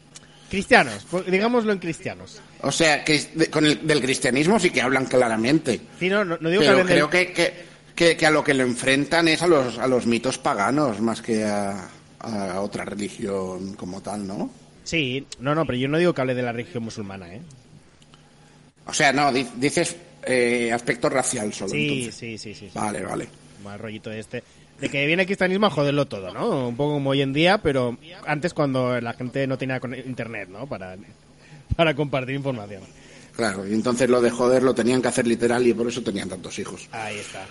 [0.52, 2.40] cristianos, digámoslo en cristianos.
[2.60, 5.80] O sea, que con el, del cristianismo sí que hablan claramente.
[5.98, 7.52] Sí, no, no, no digo que Pero del- creo que, que,
[7.96, 11.22] que, que a lo que lo enfrentan es a los, a los mitos paganos más
[11.22, 11.88] que a,
[12.20, 14.50] a otra religión como tal, ¿no?
[14.84, 17.40] Sí, no, no, pero yo no digo que hable de la religión musulmana, ¿eh?
[18.86, 21.70] O sea, no, di- dices eh, aspecto racial solo.
[21.70, 22.14] Sí, entonces.
[22.14, 22.66] sí, sí, sí.
[22.66, 22.70] sí.
[22.78, 23.28] Vale, vale.
[23.64, 24.42] Mal rollito este.
[24.82, 26.68] De que viene el cristianismo a joderlo todo, ¿no?
[26.68, 30.48] Un poco como hoy en día, pero antes cuando la gente no tenía con- internet,
[30.50, 30.66] ¿no?
[30.66, 30.96] Para,
[31.76, 32.82] para compartir información.
[33.34, 36.28] Claro, y entonces lo de joder lo tenían que hacer literal y por eso tenían
[36.28, 36.88] tantos hijos.
[36.92, 37.46] Ahí está.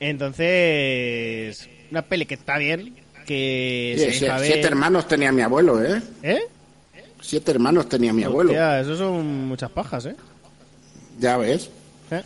[0.00, 2.94] Entonces, una peli que está bien,
[3.26, 6.00] que Sí, se sie- deja ver- siete hermanos tenía mi abuelo, ¿eh?
[6.22, 6.40] ¿Eh?
[7.20, 8.50] Siete hermanos tenía mi abuelo.
[8.50, 10.16] Hostia, eso son muchas pajas, ¿eh?
[11.18, 11.70] Ya ves.
[12.10, 12.22] ¿Eh?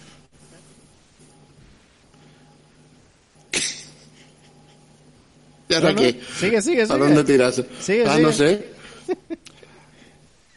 [5.69, 6.21] ¿Y ahora No, no, qué?
[6.39, 6.99] sigue, sigue, ¿A sigue.
[6.99, 7.63] dónde tiras?
[7.81, 8.23] Sigue, ah, sigue.
[8.23, 8.65] no sé.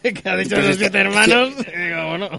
[0.14, 1.54] que ha dicho los siete hermanos.
[1.58, 2.30] digo, bueno.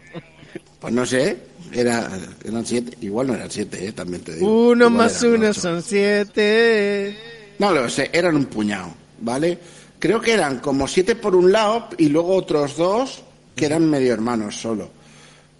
[0.80, 1.36] Pues no sé.
[1.72, 2.10] Era,
[2.44, 2.96] eran siete.
[3.00, 3.92] Igual no eran siete, ¿eh?
[3.92, 4.68] También te digo.
[4.70, 5.60] Uno Igual más uno ocho.
[5.60, 7.16] son siete.
[7.58, 9.58] No lo sé, eran un puñado, ¿vale?
[9.98, 13.22] Creo que eran como siete por un lado y luego otros dos
[13.54, 14.90] que eran medio hermanos solo.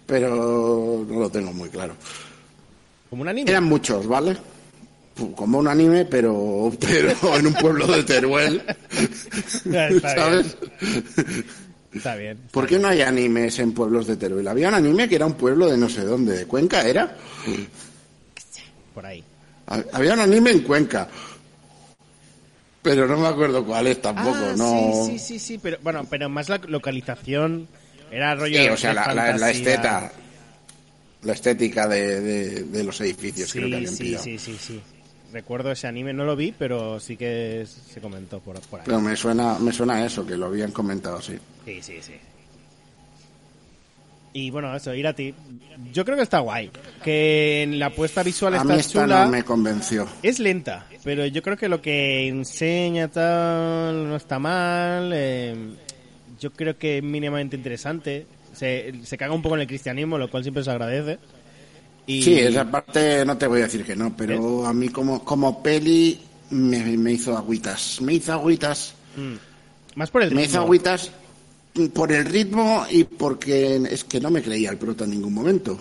[0.05, 1.95] Pero no lo tengo muy claro.
[3.09, 3.49] Como un anime.
[3.49, 4.35] Eran muchos, ¿vale?
[5.35, 8.63] Como un anime, pero, pero en un pueblo de Teruel.
[9.65, 10.57] Ya está ¿Sabes?
[11.93, 12.39] Está bien.
[12.51, 14.47] ¿Por qué no hay animes en pueblos de Teruel?
[14.47, 17.15] Había un anime que era un pueblo de no sé dónde, de Cuenca, ¿era?
[18.95, 19.23] Por ahí.
[19.67, 21.07] Ha- Había un anime en Cuenca.
[22.81, 25.05] Pero no me acuerdo cuál es tampoco, Ah, no.
[25.05, 27.67] Sí, sí, sí, sí, pero bueno, pero más la localización
[28.11, 28.61] era rollo.
[28.61, 30.11] Sí, o sea, la, la, la esteta,
[31.21, 34.23] la estética de, de- de los edificios creo que Sí, habían sí, pillado.
[34.23, 34.81] sí, sí, sí.
[35.33, 38.85] Recuerdo ese anime, no lo vi, pero sí que se comentó por, por ahí.
[38.85, 41.37] Pero me suena, me suena a eso, que lo habían comentado así.
[41.65, 42.13] Sí, sí, sí.
[44.35, 45.33] Y bueno, eso, ir a ti.
[45.91, 46.71] Yo creo que está guay.
[47.03, 49.25] Que en la puesta visual A está mí esta chula.
[49.25, 50.07] no me convenció.
[50.23, 55.11] Es lenta, pero yo creo que lo que enseña tal no está mal.
[55.13, 55.55] eh,
[56.39, 58.25] yo creo que es mínimamente interesante.
[58.53, 61.19] Se, se caga un poco en el cristianismo, lo cual siempre se agradece.
[62.05, 65.23] Y, Sí, esa parte no te voy a decir que no, pero a mí como,
[65.23, 68.01] como peli me, me hizo agüitas.
[68.01, 68.93] Me hizo agüitas.
[69.15, 69.35] Mm.
[69.95, 70.63] Más por el Me hizo ritmo.
[70.63, 71.11] agüitas
[71.93, 75.79] por el ritmo y porque es que no me creía el prota en ningún momento.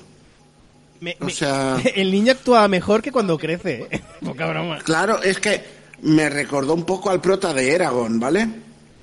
[1.00, 3.88] Me- o me- sea- el niño actúa mejor que cuando crece.
[3.90, 4.00] ¿eh?
[4.24, 4.78] Poca broma.
[4.78, 5.60] Claro, es que
[6.02, 8.48] me recordó un poco al prota de Eragon, ¿vale?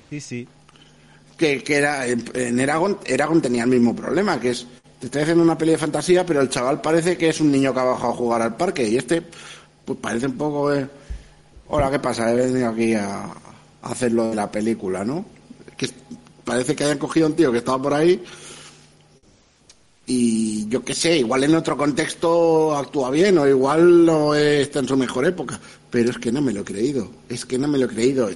[0.08, 0.48] Sí, sí.
[1.36, 4.66] que, que era en Eragon, Eragon tenía el mismo problema, que es
[5.00, 7.72] te estoy haciendo una peli de fantasía, pero el chaval parece que es un niño
[7.72, 9.22] que ha bajado a jugar al parque y este
[9.84, 10.86] pues parece un poco de
[11.68, 12.30] hola, ¿qué pasa?
[12.30, 13.32] He venido aquí a, a
[13.82, 15.24] hacer lo de la película, ¿no?
[15.76, 15.88] Que
[16.44, 18.22] parece que hayan cogido un tío que estaba por ahí
[20.06, 24.88] y yo qué sé, igual en otro contexto actúa bien o igual no está en
[24.88, 27.78] su mejor época, pero es que no me lo he creído, es que no me
[27.78, 28.28] lo he creído.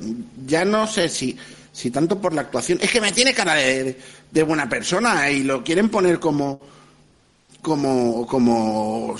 [0.46, 1.36] Ya no sé si
[1.74, 3.98] si tanto por la actuación, es que me tiene cara de,
[4.30, 6.60] de buena persona y lo quieren poner como
[7.60, 9.16] como como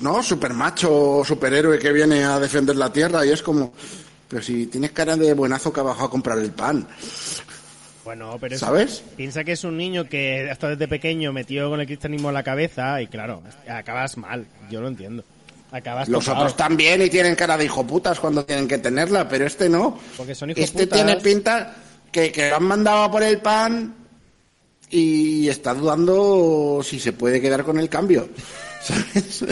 [0.00, 3.72] no super macho superhéroe que viene a defender la tierra y es como
[4.28, 6.86] pero si tienes cara de buenazo que ha bajado a comprar el pan
[8.04, 9.02] bueno, pero ¿Sabes?
[9.16, 12.42] piensa que es un niño que hasta desde pequeño metió con el cristianismo en la
[12.42, 15.24] cabeza y claro, acabas mal, yo lo entiendo.
[15.70, 16.44] Acabas Los tocado.
[16.44, 19.98] otros también y tienen cara de hijo putas cuando tienen que tenerla, pero este no.
[20.16, 21.74] Porque son hijo Este tiene pinta
[22.26, 23.94] que, que lo han mandado a por el pan
[24.90, 28.28] y está dudando si se puede quedar con el cambio.
[28.82, 29.44] ¿Sabes?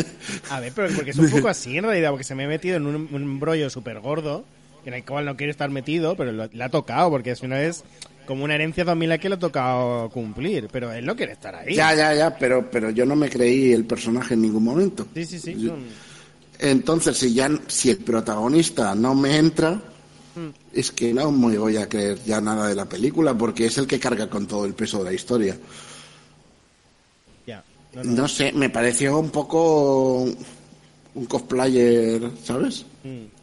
[0.50, 2.76] A ver, pero porque es un poco así en realidad, porque se me he metido
[2.76, 4.44] en un, un embrollo súper gordo,
[4.84, 7.56] en el cual no quiere estar metido, pero lo- le ha tocado, porque es una
[7.58, 7.84] vez
[8.26, 11.74] como una herencia familiar que le ha tocado cumplir, pero él no quiere estar ahí.
[11.74, 15.06] Ya, ya, ya, pero, pero yo no me creí el personaje en ningún momento.
[15.14, 15.54] Sí, sí, sí.
[15.58, 15.76] Yo-
[16.58, 19.80] Entonces, si ya si el protagonista no me entra.
[20.77, 23.87] Es que no me voy a creer ya nada de la película, porque es el
[23.87, 25.57] que carga con todo el peso de la historia.
[27.47, 27.64] Ya.
[27.95, 28.12] No, no.
[28.12, 30.29] No sé, me pareció un poco
[31.14, 32.85] un cosplayer, ¿sabes?
[33.03, 33.37] Mm.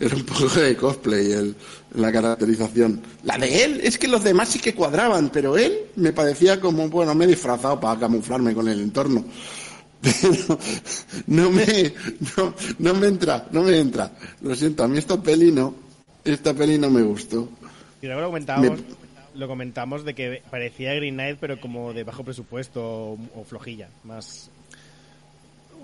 [0.00, 1.54] Era un poco de cosplay el,
[1.94, 3.00] la caracterización.
[3.22, 6.88] La de él, es que los demás sí que cuadraban, pero él me parecía como,
[6.88, 9.24] bueno, me he disfrazado para camuflarme con el entorno.
[10.04, 10.58] Pero
[11.28, 11.92] no me,
[12.36, 14.10] no, no me entra, no me entra.
[14.42, 15.74] Lo siento, a mí esta peli no,
[16.24, 17.48] esta peli no me gustó.
[18.02, 19.04] Y luego lo comentábamos, Me-
[19.40, 23.88] lo comentamos de que parecía Green Knight, pero como de bajo presupuesto o, o flojilla,
[24.04, 24.50] más...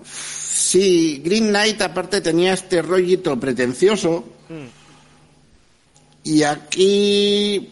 [0.03, 4.23] Sí, Green Knight aparte tenía este rollito pretencioso
[6.23, 7.69] y aquí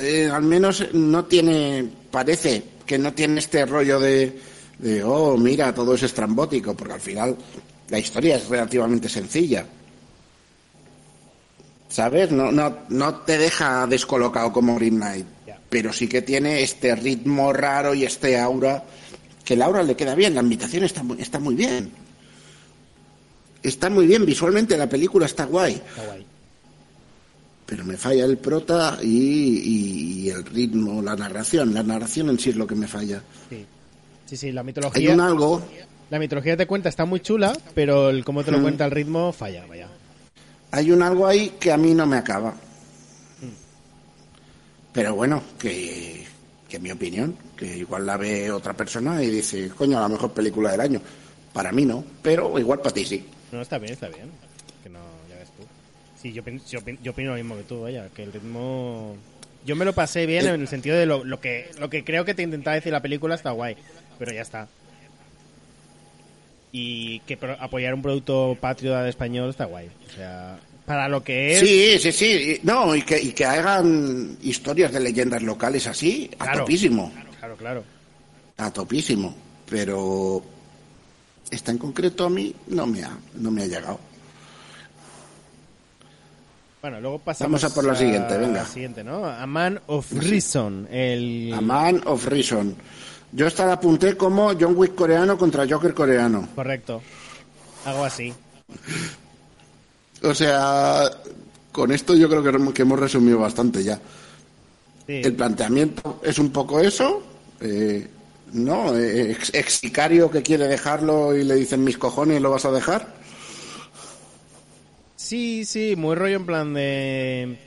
[0.00, 4.38] eh, al menos no tiene, parece que no tiene este rollo de,
[4.78, 7.36] de, oh, mira, todo es estrambótico, porque al final
[7.88, 9.64] la historia es relativamente sencilla.
[11.88, 12.30] ¿Sabes?
[12.32, 15.26] No, no, no te deja descolocado como Green Knight,
[15.70, 18.84] pero sí que tiene este ritmo raro y este aura,
[19.44, 21.90] que el aura le queda bien, la ambientación está muy, está muy bien.
[23.62, 26.26] Está muy bien, visualmente la película está guay, Está guay.
[27.64, 31.72] pero me falla el prota y, y- y el ritmo, la narración.
[31.74, 33.22] La narración en sí es lo que me falla.
[33.48, 33.64] Sí.
[34.26, 35.14] Sí, sí, la Hay mitología...
[35.14, 35.62] un algo,
[36.10, 38.62] La mitología te cuenta está muy chula, pero el cómo te lo Mm.
[38.62, 39.88] cuenta el ritmo falla, vaya.
[40.72, 42.54] hay un algo ahí que a mí no me acaba.
[44.92, 46.24] Pero bueno, que,
[46.68, 50.70] que mi opinión, que igual la ve otra persona y dice, coño, la mejor película
[50.72, 51.00] del año.
[51.52, 53.26] Para mí no, pero igual para ti sí.
[53.52, 54.30] No, está bien, está bien.
[54.82, 54.98] Que no,
[55.28, 55.62] ya ves tú.
[56.20, 59.16] Sí, yo, yo, yo opino lo mismo que tú, vaya, que el ritmo...
[59.66, 60.50] Yo me lo pasé bien Eh.
[60.54, 63.02] en el sentido de lo, lo que lo que creo que te intentaba decir la
[63.02, 63.76] película está guay,
[64.18, 64.68] pero ya está.
[66.72, 69.88] Y que pro- apoyar un producto patrio de español está guay.
[70.08, 71.60] O sea, para lo que es...
[71.60, 72.60] Sí, sí, sí.
[72.62, 76.60] No, y que, y que hagan historias de leyendas locales así, a Claro.
[76.60, 77.12] topísimo.
[77.38, 77.84] Claro, claro.
[78.58, 79.34] A topísimo.
[79.68, 80.42] Pero
[81.50, 83.98] esta en concreto a mí no me ha, no me ha llegado.
[86.82, 88.60] Bueno, luego pasamos Vamos a por la siguiente, venga.
[88.62, 89.24] la siguiente, ¿no?
[89.26, 91.52] A Man of Reason, el...
[91.52, 92.76] A Man of Reason.
[93.32, 96.48] Yo esta la apunté como John Wick coreano contra Joker coreano.
[96.54, 97.02] Correcto.
[97.84, 98.32] Algo así.
[100.22, 101.10] O sea,
[101.72, 104.00] con esto yo creo que, que hemos resumido bastante ya.
[105.06, 105.20] Sí.
[105.22, 107.22] El planteamiento es un poco eso,
[107.60, 108.06] eh,
[108.52, 108.96] ¿no?
[108.96, 112.72] Eh, Ex, ex sicario que quiere dejarlo y le dicen mis cojones, ¿lo vas a
[112.72, 113.14] dejar?
[115.16, 117.58] Sí, sí, muy rollo en plan de...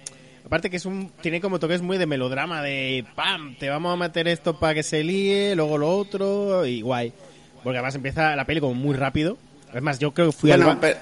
[0.49, 3.55] Aparte que es un tiene como toques muy de melodrama, de ¡pam!
[3.59, 7.13] Te vamos a meter esto para que se líe, luego lo otro, y guay.
[7.63, 9.37] Porque además empieza la peli como muy rápido.
[9.73, 10.93] Es más, yo creo que fui, Bueno, al, ba-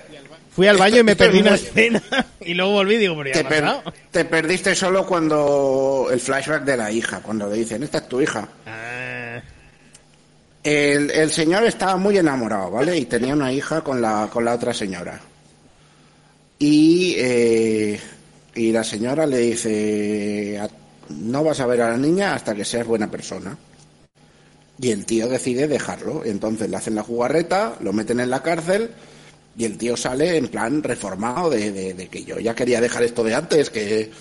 [0.52, 2.04] fui al baño y me perdí una escena
[2.42, 6.64] y luego volví y digo, pero ya te, per- te perdiste solo cuando el flashback
[6.66, 8.50] de la hija, cuando le dicen, esta es tu hija.
[8.66, 9.40] Ah,
[10.62, 12.98] El, el señor estaba muy enamorado, ¿vale?
[12.98, 15.22] Y tenía una hija con la, con la otra señora.
[16.60, 18.00] Y, eh,
[18.58, 20.70] y la señora le dice, "A-
[21.10, 23.58] no vas a ver a la niña hasta que seas buena persona.
[24.80, 26.24] Y el tío decide dejarlo.
[26.26, 28.92] Entonces le hacen la jugarreta, lo meten en la cárcel
[29.58, 33.36] y el tío sale en plan reformado de que yo ya quería dejar esto de
[33.36, 34.12] antes, que,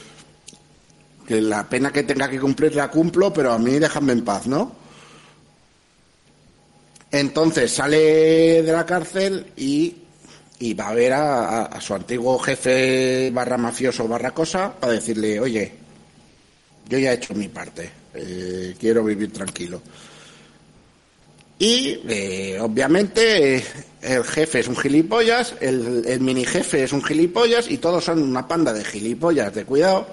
[1.26, 4.46] Que la pena que tenga que cumplir la cumplo, pero a mí déjame en paz,
[4.46, 4.72] ¿no?
[7.10, 9.96] Entonces sale de la cárcel y,
[10.58, 15.38] y va a ver a, a su antiguo jefe barra mafioso barra cosa para decirle,
[15.38, 15.72] oye,
[16.88, 19.82] yo ya he hecho mi parte, eh, quiero vivir tranquilo.
[21.58, 23.64] Y eh, obviamente
[24.02, 28.22] el jefe es un gilipollas, el, el mini jefe es un gilipollas y todos son
[28.22, 30.06] una panda de gilipollas, de cuidado,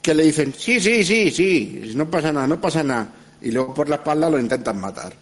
[0.00, 3.08] que le dicen, sí, sí, sí, sí, no pasa nada, no pasa nada.
[3.40, 5.12] Y luego por la espalda lo intentan matar.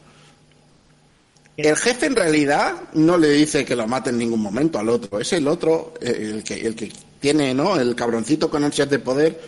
[1.63, 5.21] El jefe en realidad no le dice que lo mate en ningún momento al otro,
[5.21, 7.79] es el otro, eh, el que, el que tiene, ¿no?
[7.79, 9.41] El cabroncito con ansias de poder,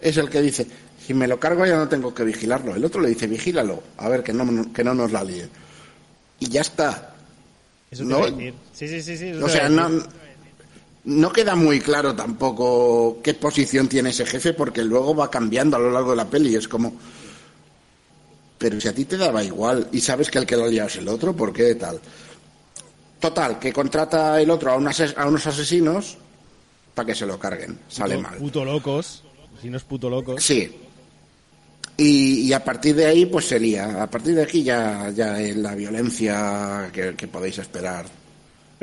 [0.00, 0.66] es el que dice,
[1.04, 2.74] si me lo cargo ya no tengo que vigilarlo.
[2.74, 5.50] El otro le dice, vigílalo, a ver que no, que no nos la líen.
[6.40, 7.14] Y ya está.
[7.90, 8.54] Eso No, decir.
[8.72, 9.16] Sí, sí, sí.
[9.16, 10.02] sí eso O sea, no,
[11.04, 15.80] no queda muy claro tampoco qué posición tiene ese jefe porque luego va cambiando a
[15.80, 16.56] lo largo de la peli.
[16.56, 16.94] Es como...
[18.64, 20.96] Pero si a ti te daba igual y sabes que el que lo ha es
[20.96, 22.00] el otro, ¿por qué tal?
[23.20, 26.16] Total, que contrata el otro a, unas- a unos asesinos
[26.94, 27.78] para que se lo carguen.
[27.90, 28.38] Sale Puto- mal.
[28.38, 29.22] Puto locos.
[29.60, 30.42] Si no es puto locos.
[30.42, 30.74] Sí.
[31.98, 34.02] Y, y a partir de ahí, pues sería.
[34.02, 38.06] A partir de aquí ya, ya es la violencia que, que podéis esperar.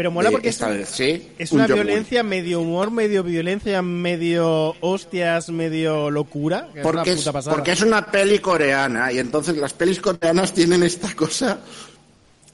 [0.02, 1.28] Pero mola porque es, esta vez, sí.
[1.38, 6.70] es un una violencia medio humor, medio violencia, medio hostias, medio locura.
[6.74, 7.56] que es Porque una es, puta pasada.
[7.56, 11.60] porque es una peli coreana y entonces las pelis coreanas tienen esta cosa,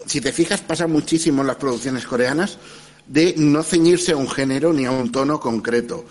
[0.06, 2.58] si te fijas pasa muchísimo en las producciones coreanas,
[3.08, 6.04] de no ceñirse a un género ni a un tono concreto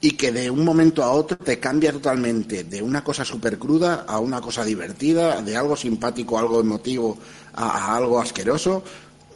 [0.00, 4.04] y que de un momento a otro te cambia totalmente de una cosa súper cruda
[4.08, 7.18] a una cosa divertida, de algo simpático, algo emotivo
[7.54, 8.82] a, a algo asqueroso.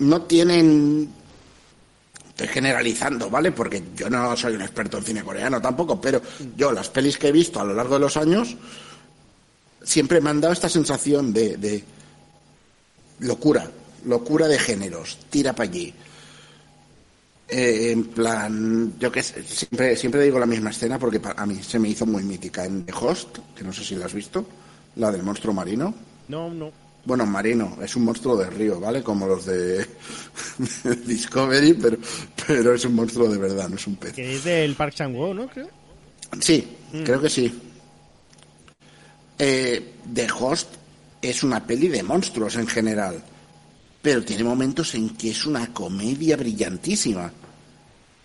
[0.01, 1.16] No tienen
[2.37, 3.51] estoy generalizando, ¿vale?
[3.51, 6.21] Porque yo no soy un experto en cine coreano tampoco, pero
[6.55, 8.55] yo las pelis que he visto a lo largo de los años
[9.83, 11.83] siempre me han dado esta sensación de, de
[13.21, 13.71] locura,
[14.05, 15.95] locura de géneros, tira para allí.
[17.49, 21.79] Eh, en plan, yo que siempre, siempre digo la misma escena porque a mí se
[21.79, 24.45] me hizo muy mítica en The Host, que no sé si la has visto,
[24.97, 25.95] la del monstruo marino.
[26.29, 26.71] No, no.
[27.07, 29.01] Bueno, marino, es un monstruo de río, ¿vale?
[29.01, 29.87] Como los de
[31.07, 31.99] Discovery, pero,
[32.47, 34.13] pero es un monstruo de verdad, no es un pez.
[34.13, 35.49] Que es del Park Chan-wook, ¿no?
[35.49, 35.69] Creo.
[36.41, 36.67] Sí,
[37.05, 37.61] creo que sí.
[39.39, 40.69] Eh, The Host
[41.23, 43.23] es una peli de monstruos en general,
[44.03, 47.33] pero tiene momentos en que es una comedia brillantísima.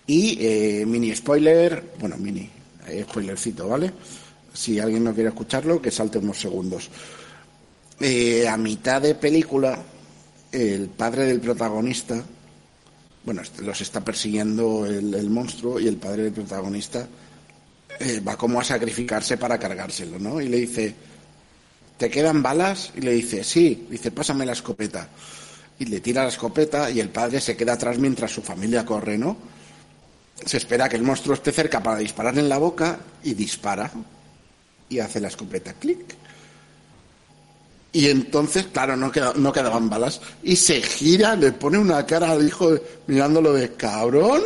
[0.08, 2.50] Y eh, mini spoiler, bueno, mini
[2.88, 3.92] eh, spoilercito, ¿vale?
[4.52, 6.90] Si alguien no quiere escucharlo, que salte unos segundos.
[8.04, 9.78] Eh, a mitad de película,
[10.52, 12.24] el padre del protagonista,
[13.24, 17.08] bueno, este- los está persiguiendo el, monstruo y el padre del protagonista
[18.00, 20.42] eh, va como a sacrificarse para cargárselo, ¿no?
[20.42, 20.96] Y le dice,
[21.98, 22.92] ¿te quedan balas?
[22.96, 23.86] Y le dice, sí.
[23.92, 25.08] Dice, pásame la escopeta.
[25.78, 29.20] Y le tira la escopeta y el padre se queda atrás mientras su familia corre,
[29.20, 29.38] ¿no?
[30.44, 33.92] Se espera que el monstruo esté cerca para disparar en la boca y dispara.
[34.90, 36.21] Y hace la escopeta, clic.
[37.94, 40.22] Y entonces, claro, no, queda- no quedaban balas.
[40.44, 42.74] Y se gira, le pone una cara al hijo
[43.08, 44.42] mirándolo de cabrón.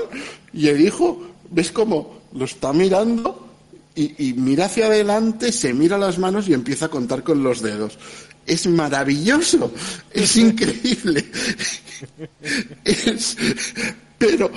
[0.52, 1.22] Y el hijo,
[1.52, 3.42] ¿ves cómo lo está mirando?
[3.94, 7.62] Y, y mira hacia adelante, se mira las manos y empieza a contar con los
[7.62, 7.98] dedos.
[8.48, 9.72] Es maravilloso,
[10.12, 11.26] es increíble.
[12.84, 13.38] Es-
[14.18, 14.50] pero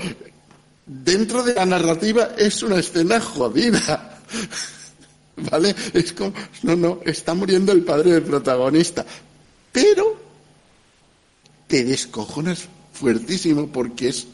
[0.86, 4.20] dentro de la narrativa es una escena jodida.
[5.50, 5.74] ¿Vale?
[5.94, 6.32] Es como,
[6.62, 9.04] no, no, está muriendo el padre del protagonista.
[9.72, 10.16] Pero
[11.66, 14.26] te descojonas fuertísimo porque es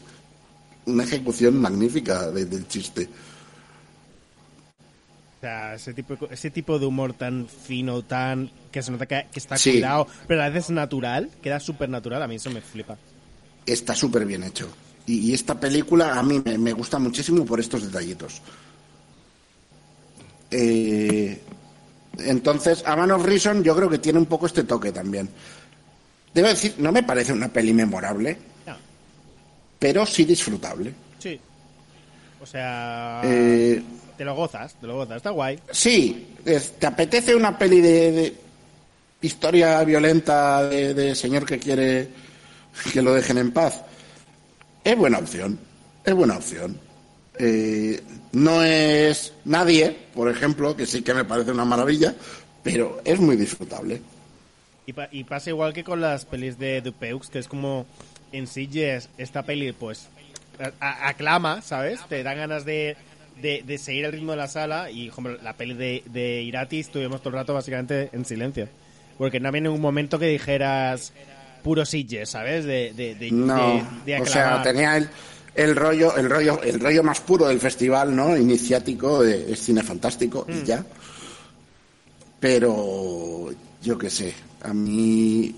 [0.85, 3.09] una ejecución magnífica de- del chiste.
[5.37, 8.49] O sea, ese tipo, de- ese tipo de humor tan fino, tan.
[8.71, 9.71] que se nota que, que está Sí.
[9.71, 12.97] cuidado, pero a veces natural, queda súper natural, a mí eso me flipa.
[13.65, 14.69] Está súper bien hecho.
[15.05, 18.41] Y, y esta película a mí me, me gusta muchísimo por estos detallitos.
[20.51, 21.41] Eh,
[22.19, 25.29] entonces, A Man of Reason yo creo que tiene un poco este toque también.
[26.33, 28.75] Debo decir, no me parece una peli memorable, No,
[29.79, 30.93] pero sí disfrutable.
[31.19, 31.39] sí.
[32.41, 33.21] O sea.
[33.23, 33.81] Eh,
[34.17, 35.59] Te lo gozas, te lo gozas, está guay.
[35.71, 36.35] Sí,
[36.79, 38.35] ¿te apetece una peli de, de
[39.21, 42.09] historia violenta de, de señor que quiere
[42.93, 43.81] que lo dejen en paz?
[44.83, 45.57] Es buena opción,
[46.03, 46.79] es buena opción.
[47.39, 52.13] Eh, no es nadie, por ejemplo, que sí que me parece una maravilla,
[52.63, 54.01] pero es muy disfrutable.
[54.85, 57.85] Y, pa- y pasa igual que con las pelis de Dupeux, que es como
[58.31, 60.07] en sí yes, esta peli pues
[60.79, 61.99] aclama, ¿sabes?
[62.07, 62.95] Te dan ganas de,
[63.41, 66.79] de, de seguir el ritmo de la sala y, como la peli de, de Irati
[66.79, 68.67] estuvimos todo el rato básicamente en silencio.
[69.17, 71.13] Porque no había ningún momento que dijeras
[71.63, 72.65] puro Sitges, ¿sabes?
[72.65, 73.55] De, de, de, No,
[74.05, 75.09] de- de o sea, tenía el,
[75.55, 78.35] el rollo, el rollo, el rollo más puro del festival, ¿no?
[78.37, 80.51] Iniciático, de, es cine fantástico Mm.
[80.51, 80.85] y ya.
[82.39, 83.49] Pero
[83.81, 85.55] yo qué sé, a mí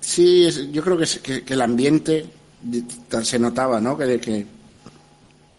[0.00, 2.26] sí, es- yo creo que, que, que el ambiente
[3.22, 3.96] se notaba, ¿no?
[3.98, 4.46] Que, que,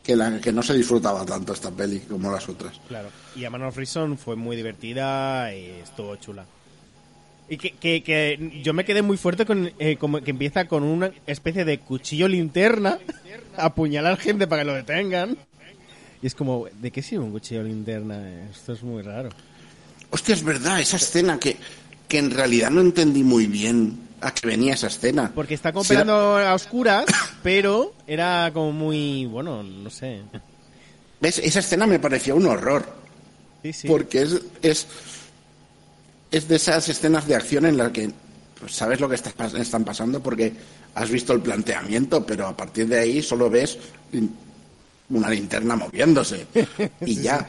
[0.03, 2.79] que, la, que no se disfrutaba tanto esta peli como las otras.
[2.87, 3.09] Claro.
[3.35, 6.45] Y a Man of Reason fue muy divertida y estuvo chula.
[7.49, 10.83] Y que, que, que yo me quedé muy fuerte con eh, como que empieza con
[10.83, 12.99] una especie de cuchillo linterna
[13.55, 15.37] a apuñalar gente para que lo detengan.
[16.21, 18.47] Y es como, ¿de qué sirve un cuchillo linterna?
[18.51, 19.29] Esto es muy raro.
[20.09, 21.55] Hostia, es verdad, esa escena que,
[22.07, 25.31] que en realidad no entendí muy bien a qué venía esa escena.
[25.33, 27.05] Porque está era- cooperando a oscuras,
[27.43, 30.21] pero era como muy, bueno, no sé.
[31.21, 31.37] ¿Ves?
[31.39, 32.85] Esa escena me pareció un horror.
[33.63, 33.87] Sí, sí.
[33.87, 34.87] Porque es, es,
[36.31, 38.11] es de esas escenas de acción en las que
[38.59, 40.53] pues, sabes lo que está están pasando porque
[40.95, 43.77] has visto el planteamiento, pero a partir de ahí solo ves
[45.09, 46.47] una linterna moviéndose
[47.05, 47.47] y ya.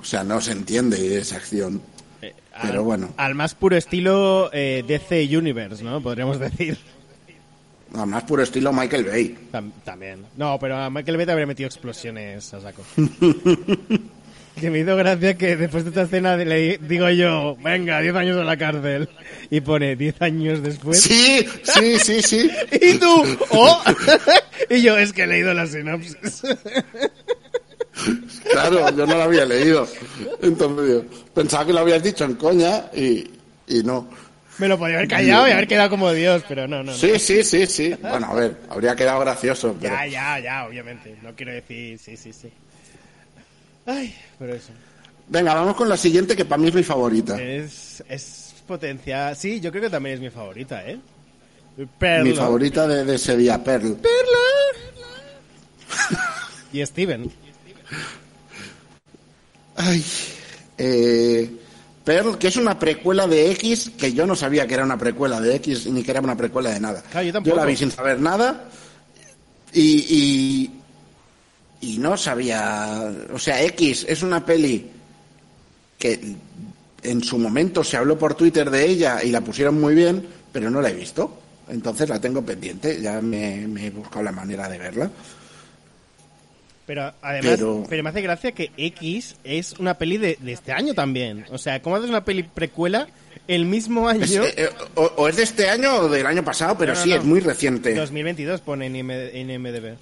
[0.00, 1.80] O sea, no se entiende esa acción.
[2.22, 3.08] Eh, Pero al- bueno.
[3.16, 6.00] Al más puro estilo eh, DC Universe, ¿no?
[6.02, 6.78] Podríamos decir.
[7.94, 9.38] Además, puro estilo Michael Bay.
[9.52, 10.26] Tam- también.
[10.36, 12.82] No, pero a Michael Bay te habría metido explosiones a saco.
[14.58, 18.36] que me hizo gracia que después de esta escena le digo yo, venga, 10 años
[18.38, 19.08] a la cárcel.
[19.50, 21.00] Y pone 10 años después.
[21.00, 22.50] Sí, sí, sí, sí.
[22.72, 23.82] Y tú, ¡oh!
[24.70, 26.42] y yo, es que he leído la sinopsis.
[28.52, 29.88] Claro, yo no lo había leído.
[30.42, 31.02] Entonces yo
[31.34, 33.28] pensaba que lo habías dicho en coña y,
[33.66, 34.08] y no.
[34.58, 36.92] me lo podría haber callado y haber quedado como Dios, pero no, no.
[36.92, 36.96] no.
[36.96, 37.94] Sí, sí, sí, sí.
[38.00, 39.94] Bueno, a ver, habría quedado gracioso, pero...
[39.94, 41.16] Ya, ya, ya, obviamente.
[41.22, 42.52] No quiero decir, sí, sí, sí.
[43.86, 44.72] Ay, pero eso.
[45.28, 47.40] Venga, vamos con la siguiente que para mí es mi favorita.
[47.40, 49.34] Es, es potencia.
[49.34, 50.98] Sí, yo creo que también es mi favorita, ¿eh?
[51.98, 52.24] Perla.
[52.24, 53.98] Mi favorita de, de ese día, Pearl.
[56.72, 57.30] Y Steven.
[59.76, 60.04] Ay,
[60.78, 61.50] eh,
[62.04, 65.40] Pearl, que es una precuela de X, que yo no sabía que era una precuela
[65.40, 67.02] de X ni que era una precuela de nada.
[67.10, 67.56] Claro, yo tampoco.
[67.56, 68.68] la vi sin saber nada
[69.72, 70.75] y, y,
[71.80, 73.12] y no sabía.
[73.32, 74.90] O sea, X es una peli
[75.98, 76.20] que
[77.02, 80.70] en su momento se habló por Twitter de ella y la pusieron muy bien, pero
[80.70, 81.40] no la he visto.
[81.68, 85.10] Entonces la tengo pendiente, ya me, me he buscado la manera de verla.
[86.86, 88.02] Pero además, Pero- pero...
[88.04, 91.44] me hace gracia que X es una peli de, de este año también.
[91.50, 93.08] O sea, ¿cómo haces una peli precuela
[93.48, 94.22] el mismo año?
[94.44, 97.04] Es, eh, o, o es de este año o del año pasado, pero No, no,
[97.04, 97.16] sí, no.
[97.16, 97.92] es muy reciente.
[97.92, 99.96] 2022 pone en, IM en MDB.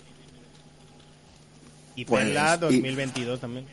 [1.97, 3.65] Y Pues, Perla y- 2022 también.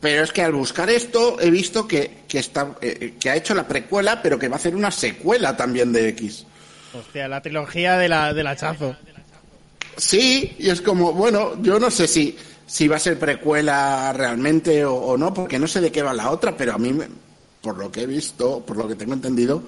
[0.00, 3.54] Pero es que al buscar esto he visto que, que, está, eh, que ha hecho
[3.54, 6.46] la precuela, pero que va a hacer una secuela también de X.
[6.94, 8.96] Hostia, la trilogía de la, del hachazo.
[9.96, 14.84] Sí, y es como, bueno, yo no sé si, si va a ser precuela realmente
[14.86, 17.08] o, o no, porque no sé de qué va la otra, pero a mí, me-
[17.60, 19.62] por lo que he visto, por lo que tengo entendido,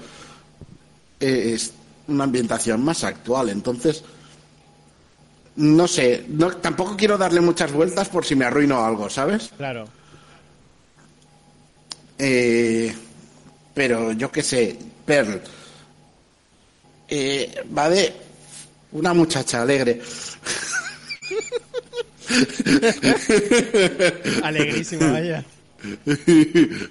[1.20, 1.72] eh, es
[2.08, 3.50] una ambientación más actual.
[3.50, 4.02] Entonces,
[5.56, 9.50] no sé, no, tampoco quiero darle muchas vueltas por si me arruino algo, ¿sabes?
[9.56, 9.86] Claro.
[12.18, 12.94] Eh,
[13.74, 15.40] pero yo qué sé, Pearl.
[17.08, 18.12] Eh, va de
[18.92, 20.00] una muchacha alegre.
[24.42, 25.44] Alegrísima, vaya.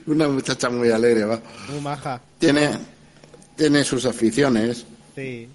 [0.06, 1.42] una muchacha muy alegre, va.
[1.70, 2.22] Muy maja.
[2.38, 2.70] Tiene,
[3.56, 4.86] tiene sus aficiones.
[5.16, 5.48] Sí.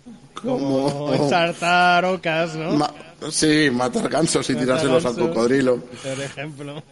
[0.47, 2.73] Como- Como ensartar ocas, ¿no?
[2.73, 2.95] Ma-
[3.31, 5.77] sí, matar gansos y Matar tirárselos al cocodrilo.
[5.81, 6.83] Por ejemplo.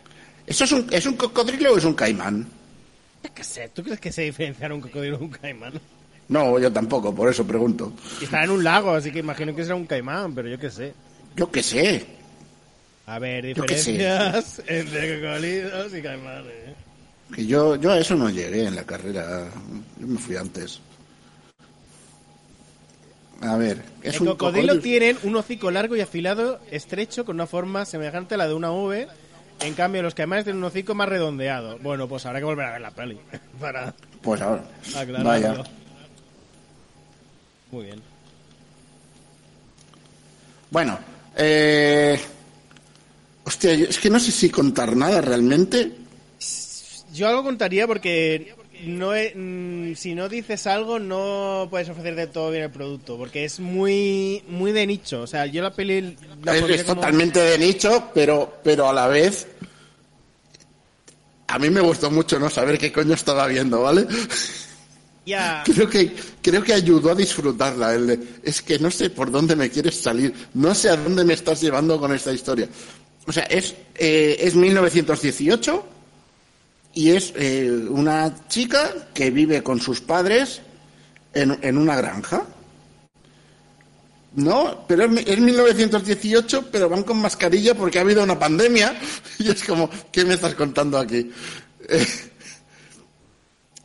[0.46, 2.46] ¿Eso es un, es un cocodrilo o es un caimán?
[3.34, 5.72] Qué sé, ¿tú crees que se diferenciar un cocodrilo de un caimán?
[6.28, 7.92] No, yo tampoco, por eso pregunto.
[8.20, 10.70] Y está en un lago, así que imagino que será un caimán, pero yo qué
[10.70, 10.92] sé.
[11.36, 12.04] Yo qué sé.
[13.06, 16.74] A ver, diferencias entre cocodrilos y caimanes.
[17.34, 19.48] Que yo, yo a eso no llegué en la carrera.
[19.98, 20.80] Yo me fui antes.
[23.40, 24.80] A ver, es El un cocodrilo cocodrilo.
[24.82, 28.70] tienen un hocico largo y afilado, estrecho, con una forma semejante a la de una
[28.72, 29.06] V.
[29.60, 31.78] En cambio, los caimanes tienen un hocico más redondeado.
[31.78, 33.18] Bueno, pues habrá que volver a ver la peli.
[33.60, 34.64] Para Pues ahora.
[34.96, 35.24] aclararlo.
[35.24, 35.64] Vaya.
[37.70, 38.02] Muy bien.
[40.70, 40.98] Bueno,
[41.36, 42.18] eh...
[43.46, 45.92] Hostia, es que no sé si contar nada realmente.
[47.12, 48.54] Yo algo contaría porque
[48.86, 53.16] no he- mm, si no dices algo no puedes ofrecer de todo bien el producto
[53.16, 57.00] porque es muy muy de nicho o sea yo la peli la es es como-
[57.00, 59.46] totalmente de nicho, pero, pero a la vez
[61.46, 64.06] a mí me gustó mucho no saber qué coño estaba viendo, ¿vale?
[65.64, 66.12] Creo que,
[66.42, 67.94] creo que ayudó a disfrutarla.
[67.94, 71.24] El de, es que no sé por dónde me quieres salir, no sé a dónde
[71.24, 72.68] me estás llevando con esta historia.
[73.26, 75.86] O sea, es, eh, es 1918
[76.94, 80.60] y es eh, una chica que vive con sus padres
[81.32, 82.44] en, en una granja.
[84.36, 88.96] No, pero es, mi- es 1918, pero van con mascarilla porque ha habido una pandemia.
[89.38, 91.30] Y es como, ¿qué me estás contando aquí?
[91.88, 92.06] Eh,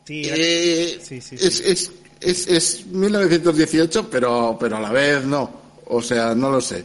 [0.05, 5.51] Sí, eh, Sí, sí, es, es, es, es 1918, pero, pero a la vez no.
[5.86, 6.84] O sea, no lo sé.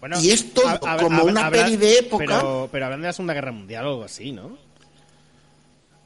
[0.00, 2.24] bueno, y es todo como una peli de época.
[2.26, 4.58] Pero, pero hablan de la Segunda Guerra Mundial o algo así, ¿no?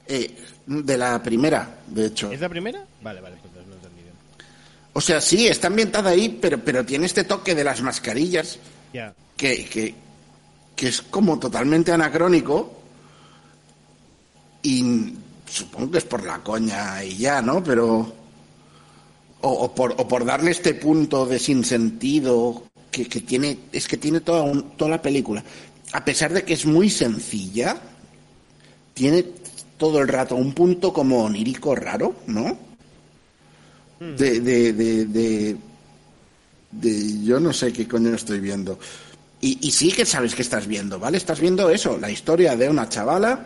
[0.06, 0.36] Eh,
[0.66, 2.30] de la primera, de hecho.
[2.32, 2.84] ¿Es la primera?
[3.02, 3.72] Vale, vale, pues no.
[4.94, 8.58] O sea, sí, está ambientada ahí, pero, pero tiene este toque de las mascarillas
[9.36, 9.94] que, que,
[10.76, 12.78] que es como totalmente anacrónico.
[14.62, 15.14] Y
[15.48, 17.62] supongo que es por la coña y ya, ¿no?
[17.64, 18.14] Pero.
[19.44, 23.58] O, o por, o por darle este punto de sinsentido que, que tiene.
[23.72, 25.42] Es que tiene toda, un- toda la película.
[25.94, 27.76] A pesar de que es muy sencilla,
[28.94, 29.24] tiene
[29.82, 32.56] todo el rato un punto como onírico raro, ¿no?
[33.98, 35.56] De, de, de, de,
[36.70, 38.78] de- yo no sé qué coño estoy viendo.
[39.40, 41.16] Y, sí que sabes que estás viendo, ¿vale?
[41.16, 43.44] Estás viendo eso, la historia de una chavala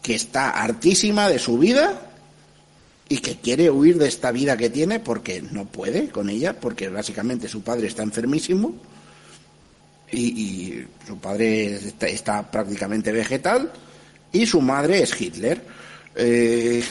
[0.00, 2.00] que está hartísima de su vida
[3.08, 6.88] y que quiere huir de esta vida que tiene porque no puede con ella, porque
[6.88, 8.76] básicamente su padre está enfermísimo
[10.12, 13.72] y, su padre está prácticamente vegetal
[14.42, 15.60] y su madre es Hitler.
[16.14, 16.82] Eh,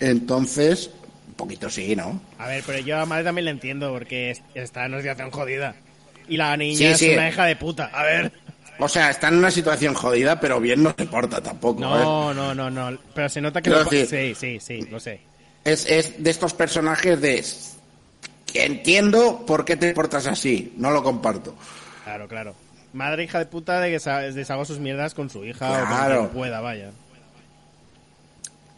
[0.00, 0.90] entonces,
[1.28, 2.20] un poquito sí, ¿no?
[2.38, 5.30] A ver, pero yo a madre también la entiendo porque es- está en una situación
[5.30, 5.74] jodida.
[6.28, 7.10] Y la niña Sí, es sí.
[7.10, 7.90] una hija de puta.
[7.92, 8.32] A ver.
[8.78, 11.82] O sea, está en una situación jodida, pero bien no se porta tampoco.
[11.82, 11.84] ¿eh?
[11.84, 12.98] No, no, no, no.
[13.14, 15.20] Pero se nota que lo- decir- Sí, sí, sí, lo sé.
[15.64, 17.44] Es, es de estos personajes de...
[18.52, 21.54] que entiendo por qué te portas así, no lo comparto.
[22.04, 22.54] Claro, claro.
[22.94, 26.18] Madre hija de puta de que deshaga sus mierdas con su hija o con Claro.
[26.20, 26.90] quien pueda, vaya.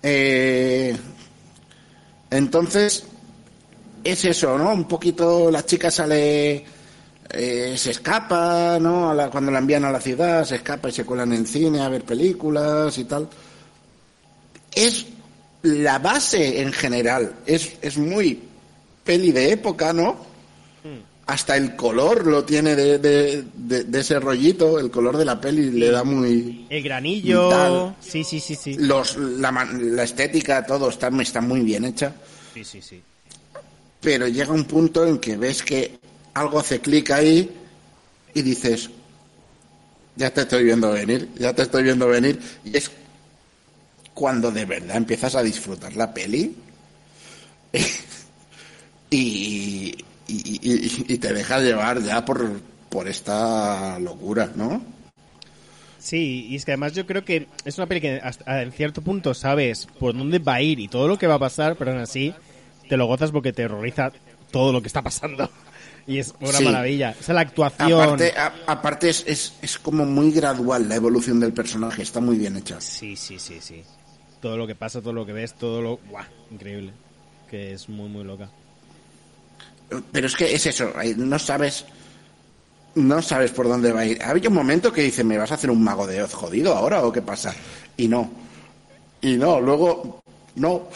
[0.02, 0.96] Eh,
[2.30, 3.04] entonces,
[4.04, 4.72] es eso, ¿no?
[4.72, 6.64] Un poquito la chica sale,
[7.30, 9.10] eh, se escapa, ¿no?
[9.10, 11.80] A la- cuando la envían a la ciudad, se escapa y se cuela en cine
[11.80, 13.28] a ver películas y tal.
[14.74, 15.06] Es
[15.62, 18.42] la base en general, es, es muy
[19.04, 20.25] peli de época, ¿no?
[21.26, 25.40] Hasta el color lo tiene de, de- de- de ese rollito, el color de la
[25.40, 26.66] peli le da muy...
[26.70, 27.92] El granillo.
[28.00, 28.76] Sí, sí, sí, sí.
[28.78, 32.14] Los, la, la estética, todo está, está muy bien hecha.
[32.54, 33.02] Sí, sí, sí.
[34.00, 35.98] pero llega un punto en que ves que
[36.34, 37.50] algo hace clic ahí
[38.32, 38.88] y dices,
[40.14, 42.38] ya te estoy viendo venir, ya te estoy viendo venir.
[42.64, 42.88] Y es
[44.14, 46.54] cuando de verdad empiezas a disfrutar la peli
[49.10, 49.96] y,
[50.28, 54.82] y, y- y te dejas llevar ya por, por esta locura, ¿no?
[55.98, 59.02] Sí, y es que además yo creo que es una peli que hasta en cierto
[59.02, 61.90] punto sabes por dónde va a ir y todo lo que va a pasar, pero
[61.92, 62.32] aún así
[62.88, 64.12] te lo gozas porque te horroriza
[64.52, 65.50] todo lo que está pasando.
[66.08, 66.64] Y es una Sí.
[66.64, 67.16] maravilla.
[67.18, 68.00] O sea, la actuación.
[68.00, 72.38] Aparte, a- aparte es, es, es como muy gradual la evolución del personaje, está muy
[72.38, 72.80] bien hecha.
[72.80, 73.82] Sí, sí, sí, sí.
[74.40, 75.96] Todo lo que pasa, todo lo que ves, todo lo...
[76.08, 76.24] ¡Guau!
[76.52, 76.92] Increíble.
[77.50, 78.48] Que es muy, muy loca.
[80.12, 81.84] Pero es que es eso, no sabes,
[82.96, 84.22] no sabes por dónde va a ir.
[84.22, 87.04] Había un momento que dice, ¿me vas a hacer un mago de Oz jodido ahora
[87.04, 87.54] o qué pasa?
[87.96, 88.30] Y no.
[89.20, 90.20] Y no, luego,
[90.56, 90.88] no,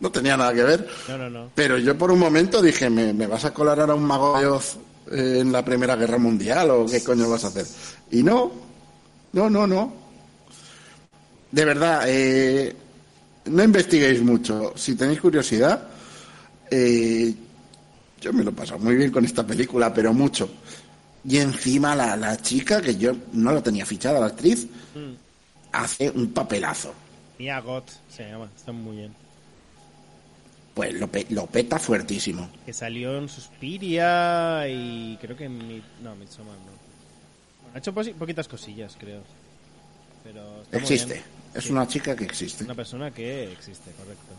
[0.00, 0.88] no tenía nada que ver.
[1.08, 1.50] No, no, no.
[1.54, 4.46] Pero yo por un momento dije, ¿me, me vas a colar ahora un mago de
[4.46, 4.76] Oz
[5.12, 7.66] eh, en la Primera Guerra Mundial o qué coño vas a hacer?
[8.10, 8.50] Y no,
[9.32, 9.92] no, no, no.
[11.50, 12.74] De verdad, eh,
[13.46, 14.72] no investiguéis mucho.
[14.76, 15.88] Si tenéis curiosidad,
[16.70, 17.34] eh,
[18.20, 20.48] yo me lo he pasado muy bien con esta película, pero mucho.
[21.24, 24.66] Y encima la, la chica, que yo no la tenía fichada, la actriz,
[25.72, 26.94] hace un papelazo.
[27.38, 28.48] Mia Gott se llama.
[28.56, 29.14] Está muy bien.
[30.74, 32.48] Pues lo, pe- lo peta fuertísimo.
[32.64, 35.58] Que salió en Suspiria y creo que en...
[35.66, 35.82] Mi...
[36.02, 37.74] No, Midsommar no.
[37.74, 39.22] Ha hecho poquitas cosillas, creo.
[40.24, 41.14] Pero está muy Existe.
[41.14, 41.24] bien.
[41.54, 41.72] Es Sí.
[41.72, 42.64] una chica que existe.
[42.64, 44.34] Una persona que existe, correcto.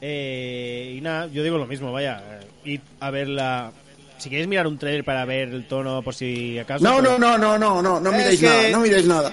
[0.00, 2.22] Eh, y nada, yo digo lo mismo, vaya.
[2.40, 3.72] eh, Id a verla.
[4.18, 6.82] Si queréis mirar un trailer para ver el tono por si acaso.
[6.84, 9.32] No, pero- no, no, no, no, no, no miréis que- nada, no miréis nada.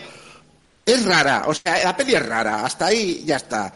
[0.86, 3.74] Es rara, o sea, la peli es rara, hasta ahí ya está.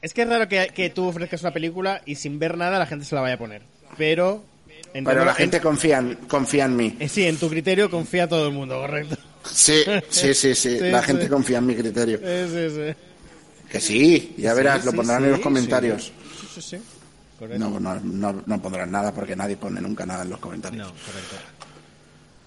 [0.00, 2.86] Es que es raro que, que tú ofrezcas una película y sin ver nada la
[2.86, 3.62] gente se la vaya a poner.
[3.96, 4.44] Pero.
[4.92, 6.96] Pero la gente confía en, confía en mí.
[7.00, 9.16] eh, sí, en tu criterio confía todo el mundo, correcto.
[9.50, 10.78] Sí, sí, sí, sí.
[10.78, 11.06] Sí, La sí.
[11.08, 12.18] gente confía en mi criterio.
[12.18, 12.94] Sí, sí, sí.
[13.74, 16.12] Que sí, ya verás, Sí, lo pondrán sí, en los comentarios.
[16.54, 16.76] Sí, sí.
[17.58, 20.86] No, no, no, no pondrán nada porque nadie pone nunca nada en los comentarios.
[20.86, 21.36] No, correcto.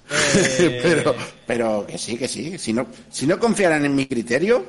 [0.60, 1.16] Eh, pero,
[1.46, 2.58] pero que sí, que sí.
[2.58, 4.66] Si no, si no confiaran en mi criterio,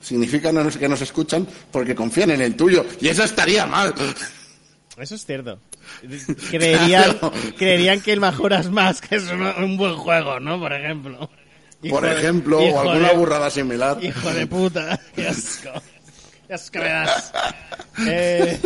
[0.00, 2.86] significa no- que nos escuchan porque confían en el tuyo.
[2.98, 3.92] Y eso estaría mal.
[4.96, 5.58] Eso es cierto.
[6.50, 7.32] Creerían, Claro.
[7.58, 10.58] creerían que el Majora's Mask es un, un buen juego, ¿no?
[10.58, 11.28] Por ejemplo.
[11.88, 13.98] Por de- ejemplo, o alguna de- burrada similar.
[14.02, 14.98] Hijo de puta.
[15.14, 15.70] Qué asco.
[16.46, 17.32] Qué asco me das.
[18.06, 18.58] Eh,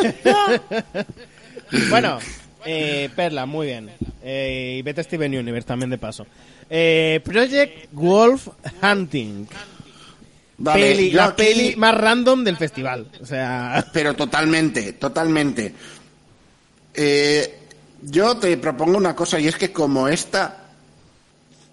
[1.90, 2.18] bueno,
[2.66, 3.90] eh, Perla, muy bien.
[4.22, 6.26] Eh, y vete Steven Universe también de paso.
[6.68, 8.48] Eh, Project Wolf
[8.82, 9.46] Hunting.
[10.58, 13.06] Vale, Peli- yo la aquí- peli más random del festival.
[13.20, 15.74] O sea, Pero totalmente, totalmente.
[16.94, 17.58] Eh,
[18.02, 20.61] yo te propongo una cosa y es que como esta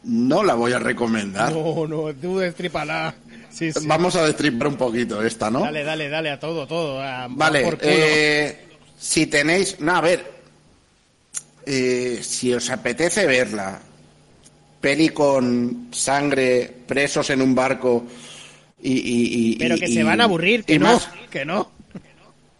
[0.03, 1.51] no la voy a recomendar.
[1.53, 3.13] no, no, tú destripala.
[3.49, 3.87] Sí, sí.
[3.87, 5.61] Vamos a destripar un poquito esta, ¿no?
[5.61, 7.01] Dale, dale, dale a todo, todo.
[7.01, 7.91] a- Vale, por culo.
[7.91, 10.31] eh, si tenéis, no, a ver,
[11.65, 13.79] eh, si os apetece verla,
[14.79, 18.05] peli con sangre, presos en un barco
[18.81, 18.91] y...
[18.93, 21.09] y- y- Pero que y- se van a aburrir, que y no, más.
[21.29, 21.71] que no.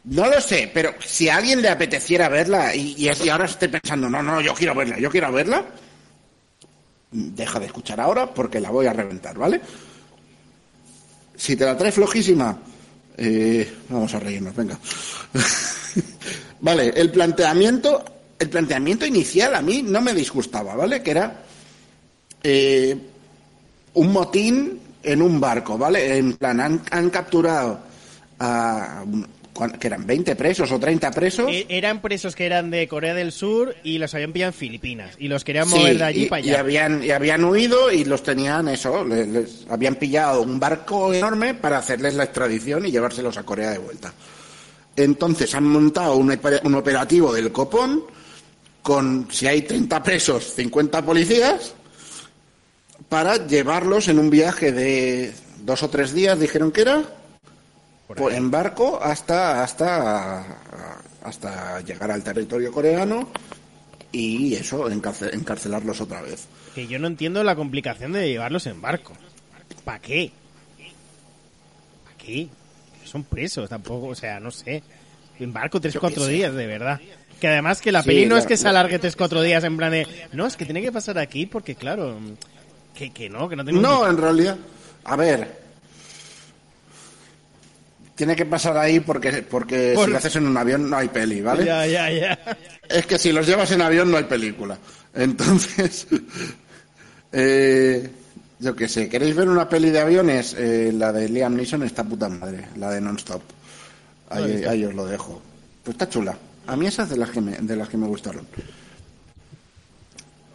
[0.06, 4.10] No lo sé, pero si a alguien le apeteciera verla y, y ahora esté pensando,
[4.10, 5.64] no, no, yo quiero verla, yo quiero verla,
[7.12, 9.62] deja de escuchar ahora porque la voy a reventar, ¿vale?
[11.36, 12.58] Si te la traes flojísima,
[13.18, 14.78] eh, vamos a reírnos, venga.
[16.62, 18.04] vale, el planteamiento,
[18.38, 21.02] el planteamiento inicial a mí no me disgustaba, ¿vale?
[21.02, 21.44] Que era
[22.44, 22.98] eh,
[23.94, 26.18] un motín en un barco, ¿vale?
[26.18, 27.80] En plan, han, han capturado
[28.40, 29.04] a,
[29.80, 31.50] que eran 20 presos o 30 presos.
[31.52, 35.16] E- Eran presos que eran de Corea del Sur y los habían pillado en Filipinas.
[35.20, 36.60] Y los querían Sí, mover de allí y, para y allá.
[36.60, 41.54] habían, y habían huido y los tenían eso, le- les, habían pillado un barco enorme
[41.56, 44.14] para hacerles la extradición y llevárselos a Corea de vuelta.
[44.96, 48.04] Entonces han montado un operativo del copón
[48.82, 51.74] con, si hay 30 presos, 50 policías,
[53.08, 55.34] para llevarlos en un viaje de
[55.64, 57.04] dos o tres días, dijeron que era,
[58.18, 60.46] por- en barco hasta, hasta,
[61.24, 63.30] hasta llegar al territorio coreano
[64.12, 66.48] y eso, encarce- encarcelarlos otra vez.
[66.76, 69.14] Que yo no entiendo la complicación de llevarlos en barco.
[69.86, 70.32] ¿Para qué?
[72.04, 72.48] ¿Para qué?
[73.06, 74.84] Son presos tampoco, o sea, no sé.
[75.40, 76.32] En barco tres, Yo qué cuatro sé.
[76.32, 77.00] días, de verdad.
[77.40, 79.78] Que además que la Sí, peli no es que se alargue tres, cuatro días en
[79.78, 80.06] plan de...
[80.34, 82.18] No, es que tiene que pasar aquí porque, claro,
[82.94, 83.82] que, que no, que no tenemos...
[83.90, 84.58] No, en realidad,
[85.06, 85.69] a ver,
[88.20, 91.08] tiene que pasar ahí porque, porque Por- si lo haces en un avión no hay
[91.08, 91.64] peli, ¿vale?
[91.64, 92.38] Ya, ya, ya.
[92.90, 94.78] Es que si los llevas en avión no hay película.
[95.14, 96.06] Entonces,
[97.32, 98.10] eh,
[98.60, 100.54] yo qué sé, ¿queréis ver una peli de aviones?
[100.60, 103.42] Eh, la de Liam Neeson está puta madre, la de Non-Stop.
[104.32, 105.42] Ahí, ahí os lo dejo.
[105.82, 106.38] Pues está chula.
[106.68, 108.46] A mí esas de las que me, de las que me gustaron.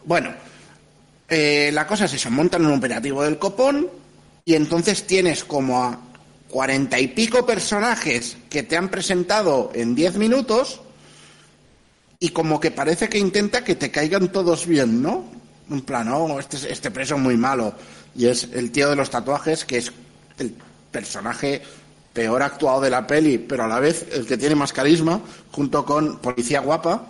[0.04, 0.34] Bueno,
[1.30, 3.88] eh, la cosa es eso, montan un operativo del copón
[4.44, 5.98] y entonces tienes como a
[6.54, 10.80] cuarenta y pico personajes que te han presentado en diez minutos
[12.20, 15.24] y como que parece que intenta que te caigan todos bien, ¿no?
[15.68, 17.74] En plan, oh, este, este preso es muy malo.
[18.14, 19.90] Y es el tío de los tatuajes, que es
[20.38, 20.54] el
[20.92, 21.60] personaje
[22.12, 25.84] peor actuado de la peli, pero a la vez el que tiene más carisma, junto
[25.84, 27.04] con Policía Guapa.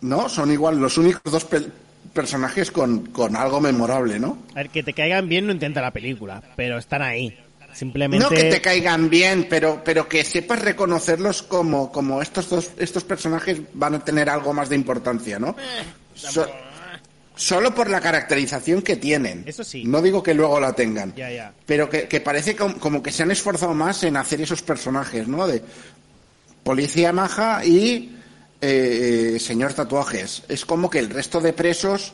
[0.00, 0.30] ¿No?
[0.30, 1.70] Son igual los únicos dos pel-
[2.14, 4.38] personajes con, con algo memorable, ¿no?
[4.52, 7.38] A ver, que te caigan bien no intenta la película, pero están ahí.
[7.78, 8.24] Simplemente...
[8.24, 13.04] No que te caigan bien, pero, pero que sepas reconocerlos como, como estos dos, estos
[13.04, 15.54] personajes van a tener algo más de importancia, ¿no?
[16.14, 16.48] So-
[17.36, 19.44] solo por la caracterización que tienen.
[19.46, 19.84] Eso sí.
[19.84, 21.14] No digo que luego la tengan.
[21.14, 21.52] Ya, ya.
[21.66, 25.28] Pero que, que parece como, como que se han esforzado más en hacer esos personajes,
[25.28, 25.46] ¿no?
[25.46, 25.62] De
[26.64, 28.16] policía maja y
[28.60, 30.42] eh, eh, señor tatuajes.
[30.48, 32.12] Es como que el resto de presos,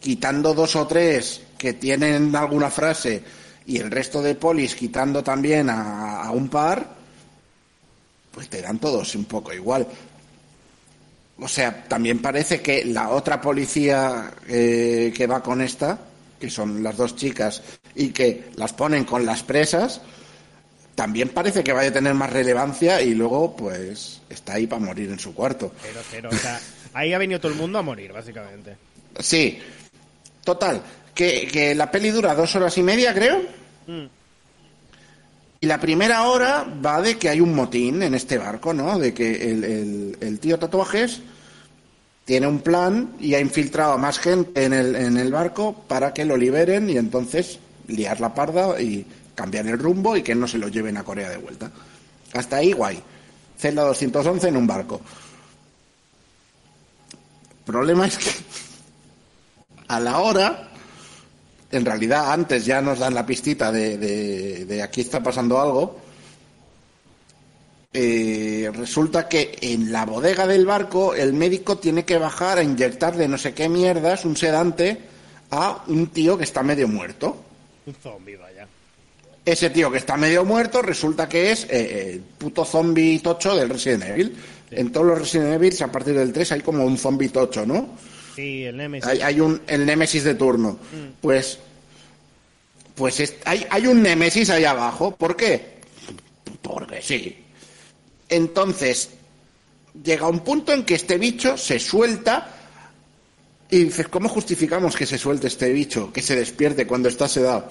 [0.00, 3.22] quitando dos o tres que tienen alguna frase
[3.70, 6.84] y el resto de polis quitando también a, a un par,
[8.32, 9.86] pues te dan todos un poco igual.
[11.38, 16.00] O sea, también parece que la otra policía eh, que va con esta,
[16.40, 17.62] que son las dos chicas,
[17.94, 20.00] y que las ponen con las presas,
[20.96, 25.10] también parece que vaya a tener más relevancia y luego, pues, está ahí para morir
[25.10, 25.72] en su cuarto.
[25.80, 26.60] Pero, pero, o sea,
[26.92, 28.76] ahí ha venido todo el mundo a morir, básicamente.
[29.20, 29.60] Sí,
[30.42, 30.82] total,
[31.14, 33.59] que, que la peli dura dos horas y media, creo.
[35.62, 38.98] Y la primera hora va de que hay un motín en este barco, ¿no?
[38.98, 41.20] De que el, el- el tío tatuajes
[42.24, 46.14] tiene un plan y ha infiltrado a más gente en el, en el barco para
[46.14, 50.46] que lo liberen y entonces liar la parda y cambiar el rumbo y que no
[50.46, 51.70] se lo lleven a Corea de vuelta.
[52.32, 53.02] Hasta ahí, guay.
[53.58, 55.00] Celda 211 en un barco.
[57.66, 58.30] problema es que
[59.88, 60.69] a la hora,
[61.70, 66.00] en realidad antes ya nos dan la pistita de, de, de aquí está pasando algo,
[67.92, 73.26] eh, resulta que en la bodega del barco el médico tiene que bajar a inyectarle
[73.26, 74.96] no sé qué mierdas, un sedante,
[75.50, 77.36] a un tío que está medio muerto.
[77.86, 78.68] Un zombie, vaya.
[79.44, 83.68] Ese tío que está medio muerto resulta que es eh, el puto zombie tocho del
[83.68, 84.36] Resident Evil.
[84.70, 87.88] En todos los Resident Evil, a partir del 3, hay como un zombie tocho, ¿no?
[88.40, 89.06] Sí, el Nemesis.
[89.08, 90.78] Hay, hay un, el Némesis de turno.
[91.20, 91.58] Pues,
[92.94, 95.14] pues es- hay, hay un Némesis ahí abajo.
[95.16, 95.80] ¿Por qué?
[96.62, 97.36] Porque sí.
[98.28, 99.10] Entonces,
[100.04, 102.54] llega un punto en que este bicho se suelta
[103.70, 107.68] y dices, ¿cómo justificamos que se suelte este bicho, que se despierte cuando está sedado?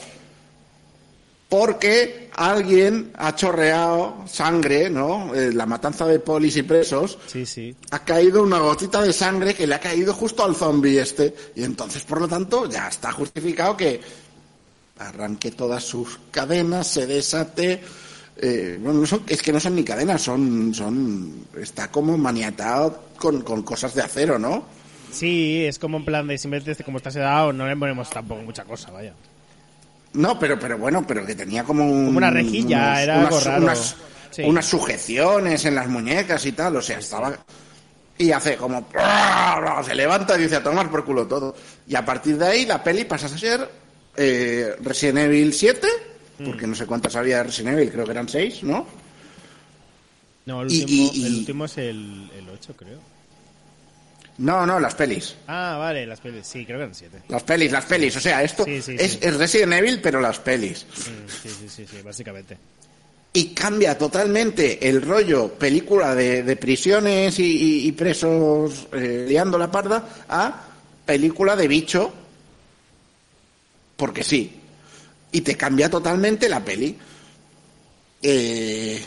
[1.50, 5.34] Porque alguien ha chorreado sangre, ¿no?
[5.34, 7.76] Eh, la matanza de polis y presos Sí, sí.
[7.90, 11.34] ha caído una gotita de sangre que le ha caído justo al zombie este.
[11.56, 14.00] Y entonces, por lo tanto, ya está justificado que
[15.00, 17.82] arranque todas sus cadenas, se desate.
[18.42, 20.74] eh, bueno, no son- es que no son ni cadenas, son.
[20.74, 24.64] son está como maniatado con, con cosas de acero, ¿no?
[25.12, 28.42] Sí, es como en plan de simplemente este, como está sedado, no le ponemos tampoco
[28.44, 29.14] mucha cosa, vaya.
[30.14, 33.46] No, pero, pero bueno, pero que tenía como un- Como una rejilla, era algo unas,
[33.46, 33.64] raro.
[33.64, 33.96] Unas,
[34.32, 34.42] Sí.
[34.44, 37.38] unas sujeciones en las muñecas y tal, o sea, estaba...
[38.18, 38.88] Y hace como...
[39.86, 41.56] Se levanta y dice a tomar por culo todo.
[41.88, 43.70] Y a partir de ahí la peli pasa a ser
[44.18, 45.88] eh, Resident Evil 7,
[46.44, 48.86] porque no sé cuántas había de Resident Evil, creo que eran 6, ¿no?
[50.46, 53.00] No, el Y- último, y- el y- último es el, el 8, creo.
[54.40, 55.36] No, no, las pelis.
[55.48, 56.48] Ah, vale, las pelis.
[56.48, 57.22] Sí, creo que eran 7.
[57.28, 58.16] Las pelis, las pelis.
[58.16, 59.20] O sea, esto Sí, sí, es, sí.
[59.22, 60.86] es Resident Evil, pero las pelis.
[60.96, 62.58] Sí, sí, sí, sí, básicamente.
[63.34, 67.44] y cambia totalmente el rollo película de, de prisiones y,
[67.84, 70.64] y- y presos eh, liando la parda a
[71.06, 72.12] película de bicho
[73.96, 74.52] porque sí
[75.32, 76.98] y te cambia totalmente la peli
[78.22, 79.00] Eh,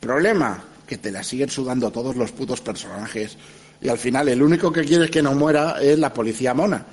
[0.00, 3.36] problema que te la siguen sudando todos los putos personajes
[3.80, 6.86] y al final el único que quieres que no muera es la policía mona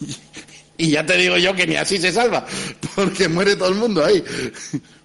[0.78, 2.44] y ya te digo yo que ni así se salva
[2.94, 4.22] porque muere todo el mundo ahí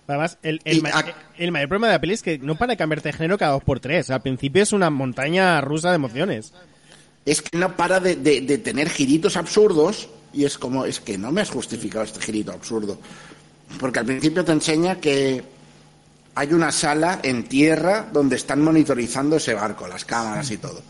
[0.07, 2.55] Además, el, el, Y ma- ac- el mayor problema de la peli es que no
[2.57, 4.09] para de cambiarte de género cada dos por tres.
[4.09, 6.51] Al principio es una montaña rusa de emociones.
[7.25, 11.17] es que no para de, de- de tener giritos absurdos y es como, es que
[11.17, 12.99] no me has justificado este girito absurdo.
[13.79, 15.43] Porque al principio te enseña que
[16.35, 20.81] hay una sala en tierra donde están monitorizando ese barco, las cámaras y todo.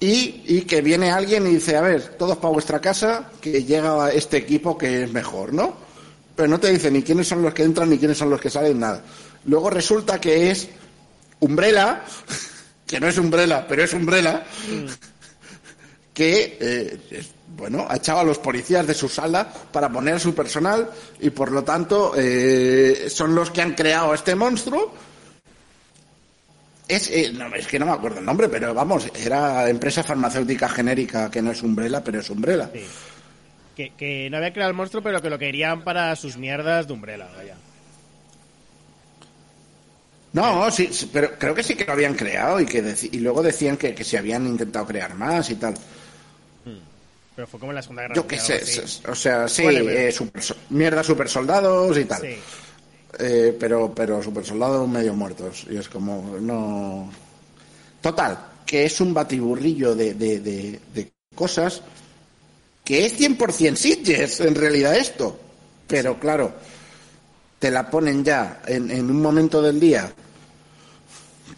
[0.00, 4.10] Y, y que viene alguien y dice, a ver, todos para vuestra casa, que llega
[4.10, 5.76] este equipo que es mejor, ¿no?
[6.36, 8.50] Pero no te dice ni quiénes son los que entran ni quiénes son los que
[8.50, 9.02] salen, nada.
[9.46, 10.68] Luego resulta que es
[11.40, 12.02] Umbrella,
[12.86, 14.44] que no es Umbrella, pero es Umbrella,
[16.14, 17.24] que, eh,
[17.56, 20.88] bueno, ha echado a los policías de su sala para poner a su personal
[21.20, 24.94] y por lo tanto eh, son los que han creado este monstruo.
[26.86, 30.68] Es, eh, no, es que no me acuerdo el nombre, pero vamos, era empresa farmacéutica
[30.68, 32.70] genérica que no es Umbrella, pero es Umbrella.
[32.72, 32.86] Sí.
[33.74, 36.92] Que, que no había creado el monstruo, pero que lo querían para sus mierdas de
[36.92, 37.56] Umbrella, vaya.
[40.32, 43.42] No, sí, sí, pero creo que sí que lo habían creado y que y luego
[43.42, 45.74] decían que, que se habían intentado crear más y tal.
[47.34, 48.62] Pero fue como en la Segunda Guerra Yo qué sé,
[49.08, 52.20] o sea, sí, eh, super mierda super soldados y tal.
[52.20, 52.36] Sí.
[53.18, 55.66] Eh, pero, pero super soldados medio muertos.
[55.68, 57.10] Y es como, no.
[58.00, 61.82] Total, que es un batiburrillo de, de, de, de cosas
[62.84, 65.38] que es 100% Sitges en realidad esto.
[65.86, 66.52] Pero claro,
[67.58, 70.12] te la ponen ya en, en un momento del día.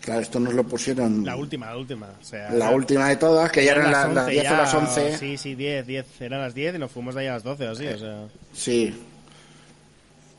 [0.06, 2.06] Claro, esto nos lo pusieron La última, la última.
[2.20, 4.74] O sea, la última de todas, que ya eran las, las 11 10 o las
[4.74, 5.18] 11.
[5.18, 6.06] Sí, sí, 10, 10.
[6.20, 8.28] Eran las 10 y nos fuimos de ahí a las 12 o así, o sea...
[8.54, 8.94] Sí.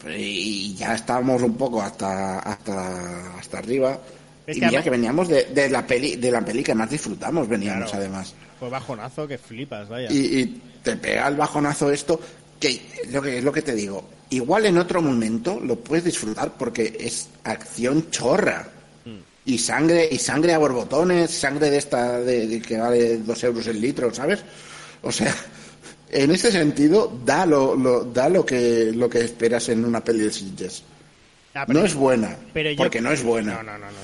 [0.08, 4.00] Y ya estábamos un poco hasta hasta hasta arriba.
[4.46, 6.74] Es y que mira además- que veníamos de, de la peli de la peli que
[6.76, 7.98] más disfrutamos, veníamos Claro.
[8.06, 8.34] además.
[8.60, 10.10] Fue bajonazo que flipas, vaya.
[10.12, 12.20] Y, y te pega el bajonazo esto,
[12.60, 12.80] que
[13.12, 14.08] lo que es lo que te digo.
[14.30, 18.70] Igual en otro momento lo puedes disfrutar porque es acción chorra.
[19.48, 23.66] Y sangre, y sangre a borbotones, sangre de esta de, de que vale dos euros
[23.68, 24.44] el litro, ¿sabes?
[25.02, 25.34] O sea,
[26.12, 30.20] en ese sentido da lo, lo- da lo que lo que esperas en una peli
[30.20, 30.84] de Sitges.
[31.56, 33.54] Ah, No es buena, pero yo- porque no es buena.
[33.56, 33.98] No, no, no, no.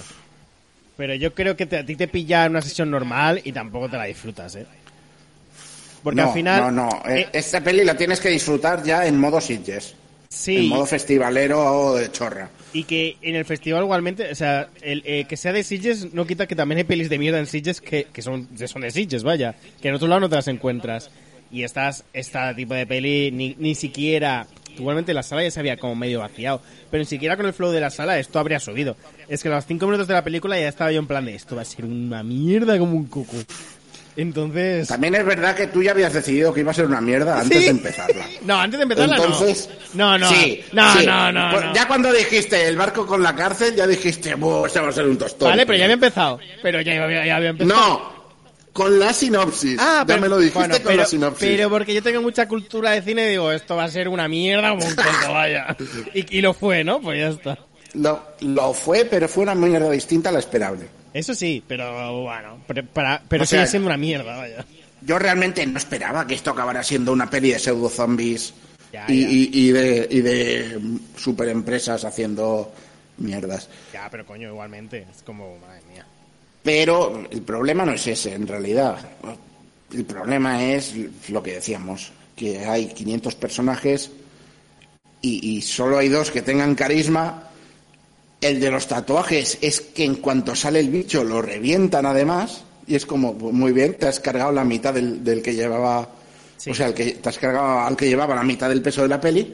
[0.96, 3.90] Pero yo creo que te- a ti te pilla en una sesión normal y tampoco
[3.90, 4.66] te la disfrutas, ¿eh?
[6.04, 6.62] Porque no, al final...
[6.62, 6.90] No, no.
[7.10, 9.96] eh, eh, Esta peli la tienes que disfrutar ya en modo Sitges.
[10.34, 12.50] Sí, En modo festivalero de chorra.
[12.74, 16.26] y que en el festival igualmente, o sea, el, eh, que sea de Sitges no
[16.26, 19.24] quita que también hay pelis de mierda en Sitges que, que son, son de Sitges,
[19.24, 19.56] vaya.
[19.82, 21.12] Que en otro lado no te las encuentras.
[21.52, 24.48] Y estas, esta tipo de peli ni, ni siquiera...
[24.76, 26.60] Igualmente la sala ya se había como medio vaciado.
[26.90, 28.98] Pero ni siquiera con el flow de la sala esto habría subido.
[29.28, 31.36] Es que a los cinco minutos de la película ya estaba yo en plan de
[31.36, 33.38] esto va a ser una mierda como un coco.
[34.16, 34.88] Entonces...
[34.88, 37.58] También es verdad que tú ya habías decidido que iba a ser una mierda antes
[37.58, 37.64] Sí.
[37.66, 38.26] de empezarla.
[38.44, 39.16] No, antes de empezarla.
[39.16, 40.30] Entonces, No, no.
[40.30, 41.06] sí, no, sí.
[41.06, 41.74] no, no, no.
[41.74, 45.06] Ya cuando dijiste el barco con la cárcel, ya dijiste, "Buh, este va a ser
[45.06, 45.50] un tostón.
[45.50, 46.40] Vale, pero ya había empezado.
[46.62, 47.80] Pero ya, había- ya había empezado.
[47.80, 48.14] No,
[48.72, 49.78] con la sinopsis.
[49.80, 51.48] Ah, ya pero, me lo dijiste bueno, con pero, la sinopsis.
[51.50, 54.70] pero porque yo tengo mucha cultura de cine, digo, esto va a ser una mierda
[54.72, 55.76] como un coco, vaya.
[56.14, 57.00] Y, y lo fue, ¿no?
[57.02, 57.58] Pues ya está.
[57.94, 60.86] Lo, lo fue, pero fue una mierda distinta a la esperable.
[61.14, 64.66] Eso sí, pero bueno, pero, para- pero O sea, sigue siendo una mierda, vaya.
[65.02, 68.54] Yo realmente no esperaba que esto acabara siendo una peli de pseudo zombies
[68.92, 69.30] Ya, y, ya.
[69.30, 70.80] y- y de, y de
[71.18, 72.74] super empresas haciendo
[73.18, 73.70] mierdas.
[73.94, 75.06] Ya, pero coño, igualmente.
[75.16, 76.06] Es como, madre mía.
[76.64, 78.98] Pero el problema no es ese, en realidad.
[79.94, 80.94] El problema es
[81.30, 84.10] lo que decíamos, que hay 500 personajes
[85.22, 87.50] y, y solo hay dos que tengan carisma.
[88.44, 92.96] El de los tatuajes es que en cuanto sale el bicho lo revientan además y
[92.96, 96.10] es como, pues, muy bien, te has cargado la mitad del, del que llevaba,
[96.58, 96.70] Sí.
[96.70, 99.08] o sea, el que, te has cargado al que llevaba la mitad del peso de
[99.08, 99.54] la peli.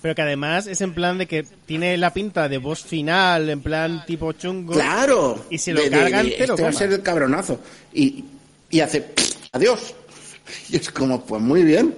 [0.00, 3.60] Pero que además es en plan de que tiene la pinta de voz final, en
[3.60, 4.74] plan tipo chungo.
[4.74, 5.44] Claro.
[5.50, 7.60] Y si lo cargan, te lo este va a ser el cabronazo.
[7.92, 8.24] Y,
[8.70, 9.06] y hace
[9.52, 9.94] adiós.
[10.70, 11.94] Y es como, pues muy bien.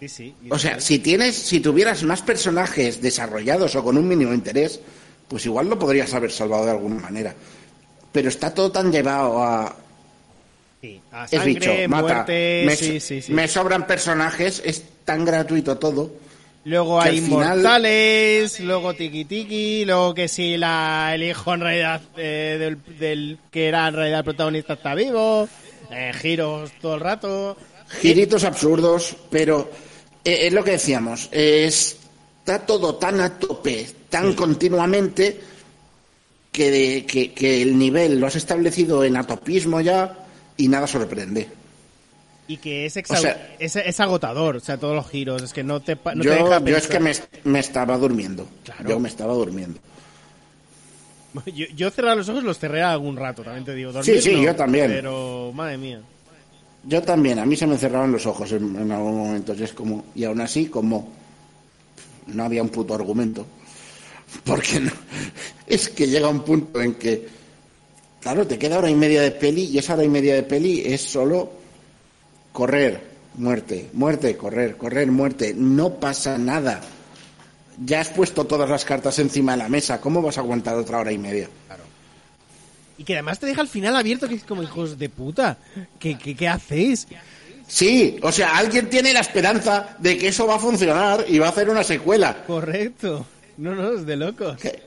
[0.00, 0.34] Sí, sí.
[0.50, 4.80] O sea, si tienes, si tuvieras más personajes desarrollados o con un mínimo interés,
[5.28, 7.34] pues igual lo podrías haber salvado de alguna manera.
[8.12, 9.74] Pero está todo tan llevado a
[10.80, 12.02] Sí, a es sangre, mata.
[12.02, 13.32] muerte, me, sí, sí, sí.
[13.32, 16.10] me sobran personajes, es tan gratuito todo.
[16.64, 22.00] Luego hay final- inmortales, luego tiki tiki, luego que si la, el hijo en realidad
[22.16, 25.48] eh, del, del que era en realidad el protagonista está vivo,
[25.90, 27.56] eh, giros todo el rato.
[28.00, 29.70] Giritos absurdos, pero
[30.24, 35.40] eh, es lo que decíamos, está todo tan a tope, tan continuamente,
[36.52, 41.48] que, de- que, que el nivel lo has establecido en atopismo ya y nada sorprende.
[42.48, 45.62] Y que es, O sea- es, es agotador, o sea, todos los giros, es que
[45.62, 47.12] no te, yo, deja yo es que me,
[47.44, 48.48] me estaba durmiendo.
[48.64, 48.88] Claro.
[48.88, 49.78] Yo me estaba durmiendo.
[51.54, 53.92] Yo, yo cerrar los ojos los cerré algún rato, también te digo.
[53.92, 54.90] Dormir Sí, sí, no, yo también.
[54.90, 56.00] Pero, madre mía.
[56.84, 59.54] Yo también, a mí se me cerraban los ojos en, en algún momento.
[59.54, 61.12] Y es como, y aún así, como
[62.28, 63.46] no había un puto argumento.
[64.44, 64.90] Porque no,
[65.66, 67.28] es que llega un punto en que,
[68.20, 70.82] claro, te queda hora y media de peli y esa hora y media de peli
[70.84, 71.50] es solo
[72.52, 73.02] correr,
[73.34, 75.54] muerte, muerte, correr, correr, muerte.
[75.56, 76.80] No pasa nada.
[77.84, 80.00] Ya has puesto todas las cartas encima de la mesa.
[80.00, 81.48] ¿Cómo vas a aguantar otra hora y media?
[82.98, 85.56] Y que además te deja al final abierto, que es como hijos de puta.
[86.00, 87.06] ¿Qué, qué, qué hacéis?
[87.68, 91.46] Sí, o sea, alguien tiene la esperanza de que eso va a funcionar y va
[91.46, 92.42] a hacer una secuela.
[92.44, 93.24] Correcto.
[93.58, 94.56] No, no, es de locos.
[94.60, 94.82] Que,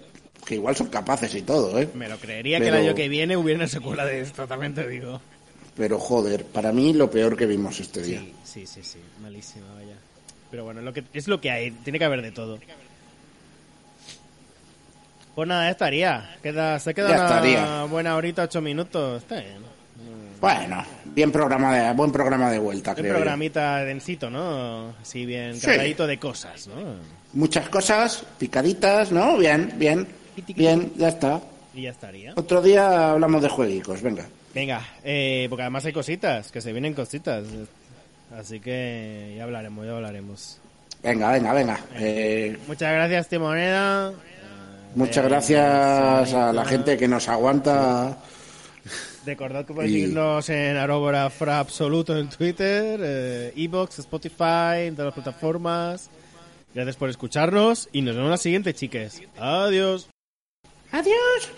[0.45, 1.88] que igual son capaces y todo, ¿eh?
[1.93, 4.88] Me lo creería que el año que viene hubiera una secuela de esto, también te
[4.88, 5.22] digo.
[5.76, 8.19] Pero joder, para mí lo peor que vimos este día.
[8.19, 8.99] Sí, sí, sí, sí.
[9.22, 9.95] Malísima, vaya.
[10.49, 11.72] Pero bueno, lo que, es lo que hay.
[11.72, 12.60] Tiene que haber de todo.
[15.35, 16.35] Pues nada, ya estaría.
[16.43, 17.84] Queda, se queda Ya una estaría.
[17.85, 19.22] buena horita, ocho minutos.
[19.23, 19.70] Está bien.
[20.41, 23.13] Bueno, bien programa de, buen programa de vuelta, Un creo.
[23.13, 23.19] yo.
[23.19, 24.95] programita densito, ¿no?
[25.01, 25.68] Así bien Sí.
[25.68, 26.95] cargadito de cosas, ¿no?
[27.34, 29.38] Muchas cosas, picaditas, ¿no?
[29.38, 30.07] Bien, bien.
[30.55, 31.39] Bien, ya está.
[31.76, 32.34] Y ya estaría.
[32.35, 34.26] Otro día hablamos de jueguicos, venga.
[34.53, 37.45] Venga, eh, porque además hay cositas, que se vienen cositas.
[38.38, 40.59] Así que ya hablaremos, ya hablaremos.
[41.03, 41.80] Venga, venga, venga.
[41.95, 44.11] Eh, Muchas gracias, Timoneda.
[44.95, 48.18] muchas Eh, gracias a la gente que nos aguanta.
[49.26, 54.95] Recordad que podéis Y- seguirnos en arroba fra absoluto en Twitter, eh, Evox, Spotify, en
[54.95, 56.10] todas las plataformas.
[56.73, 59.22] Gracias por escucharnos y nos vemos en la siguiente, chiques.
[59.38, 60.10] Adiós.
[60.91, 61.52] Adiós.